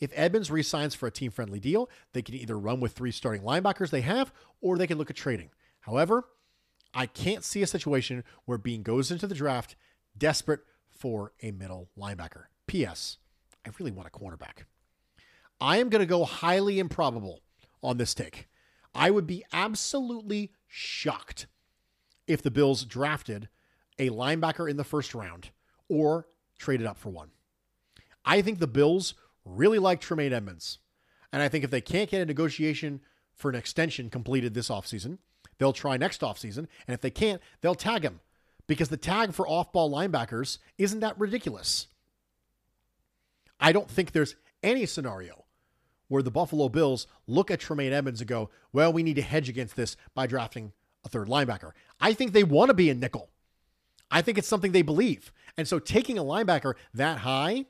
If 0.00 0.12
Edmunds 0.14 0.50
resigns 0.50 0.94
for 0.94 1.06
a 1.06 1.10
team 1.10 1.30
friendly 1.30 1.60
deal, 1.60 1.90
they 2.12 2.22
can 2.22 2.34
either 2.34 2.58
run 2.58 2.80
with 2.80 2.92
three 2.92 3.12
starting 3.12 3.42
linebackers 3.42 3.90
they 3.90 4.00
have 4.00 4.32
or 4.60 4.78
they 4.78 4.86
can 4.86 4.98
look 4.98 5.10
at 5.10 5.16
trading. 5.16 5.50
However, 5.80 6.24
I 6.94 7.06
can't 7.06 7.44
see 7.44 7.62
a 7.62 7.66
situation 7.66 8.24
where 8.46 8.58
Beane 8.58 8.82
goes 8.82 9.10
into 9.10 9.26
the 9.26 9.34
draft 9.34 9.76
desperate 10.16 10.60
for 10.90 11.32
a 11.42 11.50
middle 11.50 11.90
linebacker. 11.98 12.44
P.S. 12.66 13.18
I 13.66 13.70
really 13.78 13.92
want 13.92 14.08
a 14.08 14.10
cornerback. 14.10 14.64
I 15.60 15.76
am 15.76 15.90
going 15.90 16.00
to 16.00 16.06
go 16.06 16.24
highly 16.24 16.78
improbable 16.78 17.42
on 17.82 17.98
this 17.98 18.14
take. 18.14 18.48
I 18.94 19.10
would 19.10 19.26
be 19.26 19.44
absolutely 19.52 20.52
shocked 20.66 21.46
if 22.26 22.42
the 22.42 22.50
Bills 22.50 22.84
drafted 22.84 23.48
a 23.98 24.08
linebacker 24.10 24.68
in 24.68 24.76
the 24.76 24.84
first 24.84 25.14
round 25.14 25.50
or 25.88 26.26
traded 26.58 26.86
up 26.86 26.96
for 26.96 27.10
one. 27.10 27.30
I 28.24 28.42
think 28.42 28.58
the 28.58 28.66
Bills 28.66 29.14
really 29.44 29.78
like 29.78 30.00
Tremaine 30.00 30.32
Edmunds. 30.32 30.78
And 31.32 31.42
I 31.42 31.48
think 31.48 31.64
if 31.64 31.70
they 31.70 31.80
can't 31.80 32.10
get 32.10 32.22
a 32.22 32.26
negotiation 32.26 33.00
for 33.34 33.48
an 33.48 33.54
extension 33.54 34.10
completed 34.10 34.54
this 34.54 34.68
offseason, 34.68 35.18
they'll 35.58 35.72
try 35.72 35.96
next 35.96 36.20
offseason. 36.20 36.66
And 36.86 36.94
if 36.94 37.00
they 37.00 37.10
can't, 37.10 37.40
they'll 37.60 37.74
tag 37.74 38.02
him 38.02 38.20
because 38.66 38.88
the 38.88 38.96
tag 38.96 39.32
for 39.32 39.48
off 39.48 39.72
ball 39.72 39.90
linebackers 39.90 40.58
isn't 40.78 41.00
that 41.00 41.18
ridiculous. 41.18 41.86
I 43.58 43.72
don't 43.72 43.90
think 43.90 44.12
there's 44.12 44.36
any 44.62 44.86
scenario 44.86 45.44
where 46.08 46.22
the 46.22 46.30
Buffalo 46.30 46.68
Bills 46.68 47.06
look 47.26 47.50
at 47.50 47.60
Tremaine 47.60 47.92
Edmunds 47.92 48.20
and 48.20 48.28
go, 48.28 48.50
well, 48.72 48.92
we 48.92 49.02
need 49.02 49.14
to 49.14 49.22
hedge 49.22 49.48
against 49.48 49.76
this 49.76 49.96
by 50.14 50.26
drafting 50.26 50.72
a 51.04 51.08
third 51.08 51.28
linebacker. 51.28 51.70
I 52.00 52.12
think 52.14 52.32
they 52.32 52.42
want 52.42 52.68
to 52.68 52.74
be 52.74 52.90
a 52.90 52.94
nickel. 52.94 53.30
I 54.10 54.22
think 54.22 54.36
it's 54.38 54.48
something 54.48 54.72
they 54.72 54.82
believe. 54.82 55.32
And 55.56 55.68
so 55.68 55.78
taking 55.78 56.18
a 56.18 56.24
linebacker 56.24 56.74
that 56.94 57.18
high, 57.18 57.66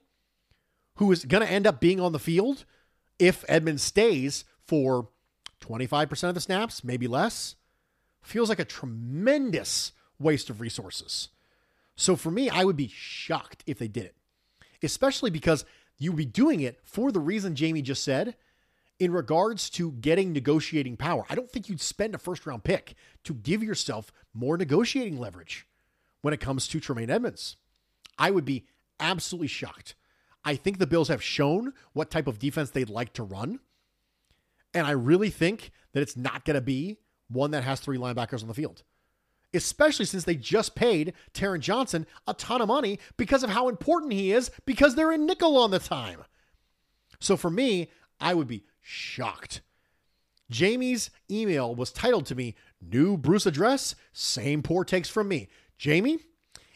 who 1.01 1.11
is 1.11 1.25
going 1.25 1.43
to 1.43 1.51
end 1.51 1.67
up 1.67 1.81
being 1.81 1.99
on 1.99 2.13
the 2.13 2.19
field 2.19 2.67
if 3.19 3.43
Edmunds 3.49 3.83
stays 3.83 4.45
for 4.67 5.09
25% 5.63 6.29
of 6.29 6.35
the 6.35 6.43
snaps, 6.43 6.85
maybe 6.85 7.09
less, 7.09 7.57
feels 8.21 8.51
like 8.51 8.59
a 8.59 8.67
tremendous 8.67 9.93
waste 10.19 10.51
of 10.51 10.61
resources. 10.61 11.31
So 11.97 12.17
for 12.17 12.31
me, 12.31 12.51
I 12.51 12.65
would 12.65 12.77
be 12.77 12.91
shocked 12.95 13.65
if 13.67 13.79
they 13.79 13.89
did 13.89 14.05
it, 14.05 14.17
especially 14.83 15.31
because 15.31 15.65
you 15.97 16.13
would 16.13 16.19
be 16.19 16.27
doing 16.27 16.61
it 16.61 16.81
for 16.85 17.11
the 17.11 17.19
reason 17.19 17.55
Jamie 17.55 17.81
just 17.81 18.05
said 18.05 18.37
in 18.99 19.11
regards 19.11 19.71
to 19.71 19.93
getting 19.93 20.35
negotiating 20.35 20.99
power. 20.99 21.25
I 21.31 21.35
don't 21.35 21.51
think 21.51 21.71
you'd 21.71 21.81
spend 21.81 22.15
a 22.15 22.19
first 22.19 22.45
round 22.45 22.63
pick 22.63 22.95
to 23.25 23.33
give 23.33 23.63
yourself 23.63 24.13
more 24.35 24.59
negotiating 24.59 25.19
leverage 25.19 25.67
when 26.21 26.35
it 26.35 26.41
comes 26.41 26.69
to 26.69 26.79
Tremaine 26.79 27.09
Edmunds. 27.09 27.57
I 28.19 28.31
would 28.31 28.45
be 28.45 28.67
absolutely 29.01 29.49
shocked. 29.49 29.95
I 30.45 30.57
think 30.57 30.79
the 30.79 30.87
Bills 30.87 31.09
have 31.09 31.23
shown 31.23 31.73
what 31.93 32.11
type 32.11 32.27
of 32.27 32.39
defense 32.39 32.71
they'd 32.71 32.91
like 32.91 33.13
to 33.15 33.23
run. 33.23 33.61
And 34.73 34.87
I 34.87 34.93
really 34.93 35.31
think 35.31 35.73
that 35.93 36.01
it's 36.01 36.17
not 36.17 36.45
going 36.45 36.55
to 36.55 36.61
be 36.61 36.99
one 37.29 37.51
that 37.51 37.65
has 37.65 37.81
three 37.81 37.99
linebackers 37.99 38.43
on 38.43 38.49
the 38.49 38.55
field 38.55 38.83
especially 39.53 40.05
since 40.05 40.25
they 40.25 40.37
just 40.37 40.75
paid 40.75 41.13
Taron 41.35 41.61
Johnson 41.61 42.07
a 42.27 42.35
ton 42.35 42.61
of 42.61 42.69
money 42.69 42.99
because 43.17 43.43
of 43.43 43.51
how 43.51 43.69
important 43.69 44.13
he 44.13 44.33
is 44.33 44.51
because 44.67 44.95
they're 44.95 45.13
in 45.13 45.27
nickel 45.27 45.57
on 45.57 45.71
the 45.71 45.79
time. 45.79 46.25
So 47.19 47.37
for 47.37 47.51
me, 47.51 47.91
I 48.21 48.35
would 48.35 48.47
be 48.47 48.65
shocked. 48.81 49.61
Jamie's 50.51 51.11
email 51.31 51.75
was 51.75 51.93
titled 51.93 52.27
to 52.27 52.35
me, 52.35 52.55
New 52.81 53.17
Bruce 53.17 53.47
address, 53.47 53.95
same 54.13 54.63
poor 54.63 54.85
takes 54.85 55.09
from 55.09 55.29
me. 55.29 55.49
Jamie, 55.79 56.19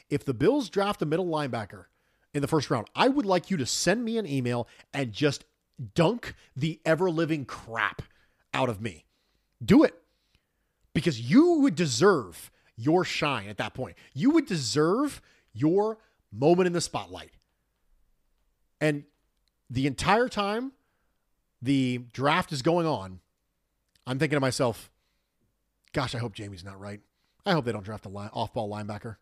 if 0.08 0.24
the 0.24 0.34
Bills 0.34 0.68
draft 0.68 1.02
a 1.02 1.06
middle 1.06 1.26
linebacker 1.26 1.86
in 2.34 2.42
the 2.42 2.48
first 2.48 2.68
round, 2.70 2.88
I 2.94 3.08
would 3.08 3.24
like 3.24 3.50
you 3.50 3.56
to 3.56 3.66
send 3.66 4.04
me 4.04 4.18
an 4.18 4.26
email 4.26 4.68
and 4.92 5.12
just 5.12 5.44
dunk 5.94 6.34
the 6.56 6.80
ever 6.84 7.10
living 7.10 7.44
crap 7.44 8.02
out 8.52 8.68
of 8.68 8.80
me. 8.80 9.04
Do 9.64 9.84
it 9.84 9.94
because 10.92 11.20
you 11.20 11.60
would 11.60 11.74
deserve 11.74 12.50
your 12.76 13.04
shine 13.04 13.48
at 13.48 13.56
that 13.58 13.72
point. 13.72 13.96
You 14.12 14.30
would 14.30 14.46
deserve 14.46 15.22
your 15.52 15.98
moment 16.32 16.66
in 16.66 16.72
the 16.72 16.80
spotlight. 16.80 17.30
And 18.80 19.04
the 19.70 19.86
entire 19.86 20.28
time 20.28 20.72
the 21.62 21.98
draft 22.12 22.52
is 22.52 22.62
going 22.62 22.86
on, 22.86 23.20
I'm 24.06 24.18
thinking 24.18 24.36
to 24.36 24.40
myself, 24.40 24.90
gosh, 25.92 26.14
I 26.14 26.18
hope 26.18 26.34
Jamie's 26.34 26.64
not 26.64 26.80
right. 26.80 27.00
I 27.46 27.52
hope 27.52 27.64
they 27.64 27.72
don't 27.72 27.84
draft 27.84 28.06
a 28.06 28.08
line, 28.08 28.30
off-ball 28.32 28.68
linebacker. 28.68 29.16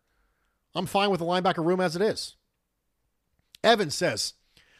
I'm 0.75 0.85
fine 0.87 1.09
with 1.09 1.19
the 1.19 1.25
linebacker 1.25 1.63
room 1.63 1.79
as 1.79 1.95
it 1.95 2.01
is. 2.01 2.35
Evan 3.63 3.89
says, 3.89 4.33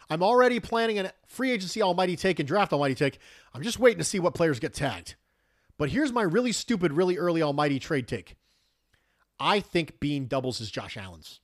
I'm 0.09 0.23
already 0.23 0.59
planning 0.59 0.99
a 0.99 1.11
free 1.27 1.51
agency 1.51 1.81
almighty 1.81 2.15
take 2.15 2.39
and 2.39 2.47
draft 2.47 2.73
almighty 2.73 2.95
take. 2.95 3.19
I'm 3.53 3.63
just 3.63 3.79
waiting 3.79 3.99
to 3.99 4.03
see 4.03 4.19
what 4.19 4.35
players 4.35 4.59
get 4.59 4.73
tagged. 4.73 5.15
But 5.77 5.89
here's 5.89 6.11
my 6.11 6.21
really 6.21 6.51
stupid, 6.51 6.93
really 6.93 7.17
early 7.17 7.41
almighty 7.41 7.79
trade 7.79 8.07
take. 8.07 8.35
I 9.39 9.59
think 9.59 9.99
Beane 9.99 10.27
doubles 10.27 10.61
as 10.61 10.69
Josh 10.69 10.97
Allen's. 10.97 11.39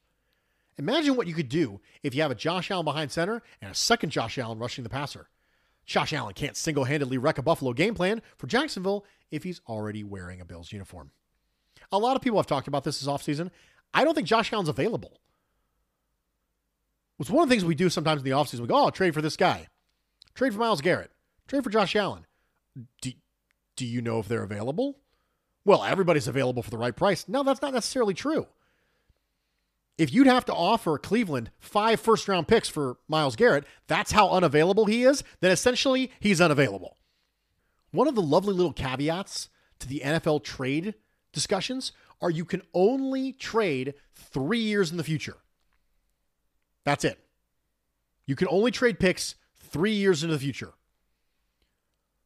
Imagine 0.78 1.16
what 1.16 1.28
you 1.28 1.34
could 1.34 1.50
do 1.50 1.82
if 2.04 2.16
you 2.16 2.22
have 2.22 2.32
a 2.32 2.36
Josh 2.36 2.72
Allen 2.72 2.86
behind 2.86 3.12
center 3.12 3.42
and 3.62 3.72
a 3.72 3.76
second 3.76 4.12
Josh 4.12 4.38
Allen 4.38 4.60
rushing 4.60 4.84
the 4.84 4.90
passer. 4.90 5.30
Josh 5.86 6.14
Allen 6.14 6.34
can't 6.34 6.56
single 6.56 6.84
handedly 6.84 7.18
wreck 7.18 7.38
a 7.38 7.42
Buffalo 7.42 7.74
game 7.74 7.96
plan 7.96 8.22
for 8.38 8.48
Jacksonville 8.48 9.06
if 9.32 9.44
he's 9.44 9.60
already 9.68 10.04
wearing 10.04 10.40
a 10.40 10.46
Bills 10.46 10.72
uniform. 10.72 11.12
A 11.92 11.98
lot 11.98 12.16
of 12.16 12.22
people 12.22 12.40
have 12.40 12.48
talked 12.48 12.68
about 12.68 12.84
this 12.84 13.00
this 13.00 13.10
offseason. 13.10 13.50
I 13.94 14.04
don't 14.04 14.14
think 14.14 14.28
Josh 14.28 14.54
Allen's 14.54 14.70
available. 14.70 15.20
It's 17.20 17.30
one 17.30 17.44
of 17.44 17.50
the 17.50 17.54
things 17.54 17.66
we 17.66 17.76
do 17.76 17.90
sometimes 17.90 18.22
in 18.22 18.26
the 18.26 18.32
offseason. 18.32 18.62
We 18.62 18.68
go, 18.68 18.86
oh, 18.86 18.90
trade 18.90 19.14
for 19.14 19.22
this 19.22 19.36
guy, 19.36 19.68
trade 20.36 20.54
for 20.54 20.60
Myles 20.60 20.82
Garrett, 20.82 21.12
trade 21.48 21.64
for 21.64 21.70
Josh 21.70 21.96
Allen. 21.96 22.26
Do, 23.02 23.12
do 23.76 23.86
you 23.86 24.02
know 24.02 24.20
if 24.20 24.28
they're 24.28 24.44
available? 24.44 25.00
well, 25.70 25.84
everybody's 25.84 26.28
available 26.28 26.64
for 26.64 26.72
the 26.72 26.80
right 26.80 26.96
price. 26.96 27.28
No, 27.28 27.44
that's 27.44 27.62
not 27.62 27.76
necessarily 27.76 28.16
true. 28.16 28.48
If 30.00 30.12
you'd 30.12 30.26
have 30.26 30.46
to 30.46 30.54
offer 30.54 30.98
Cleveland 30.98 31.52
five 31.60 32.00
first 32.00 32.28
round 32.28 32.48
picks 32.48 32.68
for 32.68 32.98
Myles 33.08 33.36
Garrett, 33.36 33.66
that's 33.86 34.14
how 34.14 34.30
unavailable 34.30 34.86
he 34.86 35.04
is, 35.04 35.24
then 35.42 35.52
essentially 35.52 36.12
he's 36.20 36.42
unavailable. 36.42 36.98
One 37.92 38.08
of 38.08 38.16
the 38.16 38.22
lovely 38.24 38.54
little 38.54 38.74
caveats 38.74 39.50
to 39.78 39.88
the 39.88 40.02
NFL 40.04 40.44
trade 40.44 40.96
discussions 41.34 41.92
are 42.20 42.32
you 42.32 42.46
can 42.46 42.64
only 42.74 43.34
trade 43.34 43.94
three 44.16 44.62
years 44.62 44.90
in 44.90 44.98
the 44.98 45.04
future. 45.04 45.38
That's 46.86 47.04
it. 47.04 47.20
You 48.26 48.36
can 48.36 48.48
only 48.50 48.72
trade 48.72 49.00
picks 49.00 49.36
three 49.56 49.94
years 49.94 50.24
into 50.24 50.36
the 50.36 50.40
future. 50.40 50.74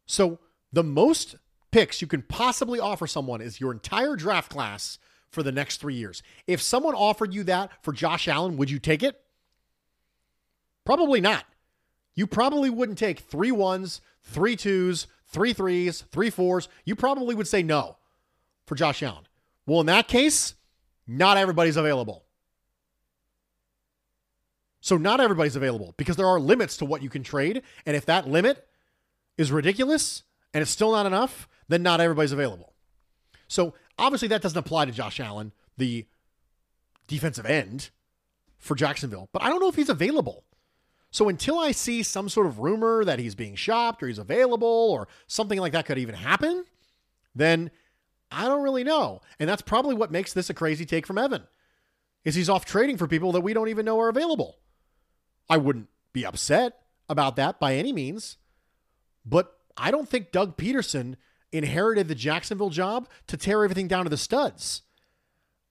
So 0.05 0.39
the 0.71 0.83
most 0.83 1.35
picks 1.71 2.01
you 2.01 2.07
can 2.07 2.21
possibly 2.21 2.79
offer 2.79 3.07
someone 3.07 3.41
is 3.41 3.59
your 3.59 3.71
entire 3.71 4.15
draft 4.15 4.51
class 4.51 4.99
for 5.29 5.43
the 5.43 5.51
next 5.51 5.77
three 5.77 5.95
years. 5.95 6.21
If 6.45 6.61
someone 6.61 6.93
offered 6.93 7.33
you 7.33 7.43
that 7.45 7.71
for 7.81 7.91
Josh 7.91 8.27
Allen, 8.27 8.57
would 8.57 8.69
you 8.69 8.79
take 8.79 9.01
it? 9.01 9.19
Probably 10.85 11.21
not. 11.21 11.45
You 12.15 12.27
probably 12.27 12.69
wouldn't 12.69 12.99
take 12.99 13.19
three 13.19 13.51
ones, 13.51 14.01
three 14.21 14.55
twos, 14.55 15.07
three 15.25 15.53
threes, 15.53 16.03
three 16.11 16.29
fours. 16.29 16.69
You 16.85 16.95
probably 16.95 17.33
would 17.33 17.47
say 17.47 17.63
no 17.63 17.97
for 18.67 18.75
Josh 18.75 19.01
Allen. 19.01 19.25
Well, 19.65 19.79
in 19.79 19.87
that 19.87 20.07
case, 20.07 20.55
not 21.07 21.37
everybody's 21.37 21.77
available. 21.77 22.25
So, 24.83 24.97
not 24.97 25.21
everybody's 25.21 25.55
available 25.55 25.93
because 25.95 26.17
there 26.17 26.27
are 26.27 26.39
limits 26.39 26.75
to 26.77 26.85
what 26.85 27.01
you 27.01 27.09
can 27.09 27.23
trade. 27.23 27.63
And 27.85 27.95
if 27.95 28.05
that 28.05 28.27
limit 28.27 28.67
is 29.37 29.51
ridiculous 29.51 30.23
and 30.53 30.61
it's 30.61 30.71
still 30.71 30.91
not 30.91 31.05
enough, 31.05 31.47
then 31.67 31.81
not 31.81 32.01
everybody's 32.01 32.31
available. 32.31 32.73
So 33.47 33.73
obviously 33.97 34.27
that 34.29 34.41
doesn't 34.41 34.57
apply 34.57 34.85
to 34.85 34.91
Josh 34.91 35.19
Allen, 35.19 35.51
the 35.77 36.05
defensive 37.07 37.45
end 37.45 37.89
for 38.57 38.75
Jacksonville, 38.75 39.29
but 39.31 39.43
I 39.43 39.49
don't 39.49 39.59
know 39.59 39.67
if 39.67 39.75
he's 39.75 39.89
available. 39.89 40.43
So 41.11 41.29
until 41.29 41.59
I 41.59 41.71
see 41.71 42.01
some 42.01 42.29
sort 42.29 42.47
of 42.47 42.59
rumor 42.59 43.05
that 43.05 43.19
he's 43.19 43.35
being 43.35 43.55
shopped 43.55 44.01
or 44.01 44.07
he's 44.07 44.17
available 44.17 44.67
or 44.67 45.07
something 45.27 45.59
like 45.59 45.73
that 45.73 45.85
could 45.85 45.99
even 45.99 46.15
happen, 46.15 46.65
then 47.35 47.69
I 48.31 48.45
don't 48.45 48.63
really 48.63 48.83
know. 48.83 49.21
And 49.39 49.47
that's 49.47 49.61
probably 49.61 49.93
what 49.93 50.11
makes 50.11 50.33
this 50.33 50.49
a 50.49 50.53
crazy 50.55 50.85
take 50.85 51.05
from 51.05 51.19
Evan. 51.19 51.43
Is 52.25 52.35
he's 52.35 52.49
off 52.49 52.65
trading 52.65 52.97
for 52.97 53.07
people 53.07 53.33
that 53.33 53.41
we 53.41 53.53
don't 53.53 53.67
even 53.67 53.85
know 53.85 53.99
are 53.99 54.09
available. 54.09 54.57
I 55.49 55.57
wouldn't 55.57 55.89
be 56.13 56.25
upset 56.25 56.79
about 57.09 57.35
that 57.35 57.59
by 57.59 57.75
any 57.75 57.91
means, 57.91 58.37
but 59.25 59.57
I 59.77 59.91
don't 59.91 60.07
think 60.07 60.31
Doug 60.31 60.57
Pederson 60.57 61.15
inherited 61.51 62.07
the 62.07 62.15
Jacksonville 62.15 62.69
job 62.69 63.07
to 63.27 63.37
tear 63.37 63.63
everything 63.63 63.87
down 63.87 64.05
to 64.05 64.09
the 64.09 64.17
studs. 64.17 64.83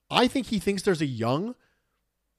I 0.09 0.27
think 0.27 0.47
he 0.47 0.59
thinks 0.59 0.83
there's 0.83 1.01
a 1.01 1.05
young, 1.05 1.55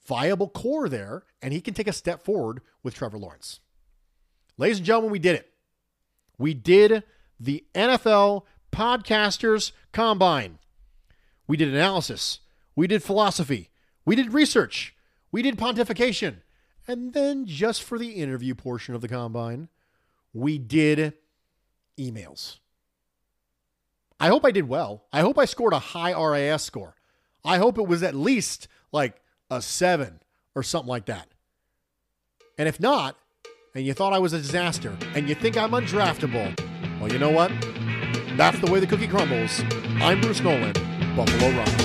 viable 0.07 0.49
core 0.49 0.89
there, 0.89 1.25
and 1.43 1.53
he 1.53 1.61
can 1.61 1.75
take 1.75 1.89
a 1.89 1.93
step 1.93 2.25
forward 2.25 2.61
with 2.83 2.95
Trevor 2.95 3.19
Lawrence. 3.19 3.61
Ladies 4.57 4.79
and 4.79 4.87
gentlemen, 4.87 5.11
we 5.11 5.19
did 5.19 5.37
it. 5.37 5.51
We 6.39 6.55
did 6.55 7.03
the 7.41 7.65
NFL 7.75 8.43
Podcasters 8.73 9.73
Combine. 9.93 10.59
We 11.47 11.57
did 11.57 11.69
analysis, 11.69 12.41
we 12.75 12.87
did 12.87 13.03
philosophy, 13.03 13.69
we 14.07 14.17
did 14.17 14.33
research, 14.33 14.97
we 15.31 15.43
did 15.43 15.59
pontification, 15.59 16.37
and 16.87 17.13
then 17.13 17.47
just 17.47 17.83
for 17.83 17.99
the 17.99 18.13
interview 18.13 18.55
portion 18.55 18.95
of 18.95 19.01
the 19.01 19.09
combine, 19.09 19.69
we 20.33 20.59
did 20.59 21.15
emails. 21.99 22.59
I 24.21 24.29
hope 24.29 24.45
I 24.45 24.51
did 24.51 24.69
well. 24.69 25.05
I 25.13 25.21
hope 25.21 25.39
I 25.39 25.45
scored 25.45 25.73
a 25.73 25.79
high 25.79 26.13
RAS 26.13 26.63
score. 26.63 26.95
I 27.45 27.59
hope 27.59 27.79
it 27.79 27.87
was 27.87 28.03
at 28.03 28.15
least 28.15 28.69
like 28.93 29.21
a 29.51 29.61
seven 29.61 30.21
or 30.55 30.63
something 30.63 30.89
like 30.89 31.07
that. 31.07 31.29
And 32.57 32.69
if 32.69 32.79
not, 32.81 33.17
and 33.75 33.85
you 33.85 33.93
thought 33.93 34.13
I 34.13 34.21
was 34.21 34.33
a 34.33 34.39
disaster, 34.39 34.97
and 35.15 35.29
you 35.29 35.35
think 35.35 35.57
I'm 35.57 35.73
undraftable, 35.73 36.59
well, 37.01 37.13
you 37.13 37.19
know 37.19 37.31
what? 37.31 37.51
That's 38.37 38.59
the 38.61 38.71
way 38.71 38.79
the 38.79 38.87
cookie 38.87 39.09
crumbles. 39.09 39.63
I'm 40.01 40.21
Bruce 40.21 40.41
Nolan, 40.41 40.73
Buffalo 41.17 41.51
Run. 41.51 41.84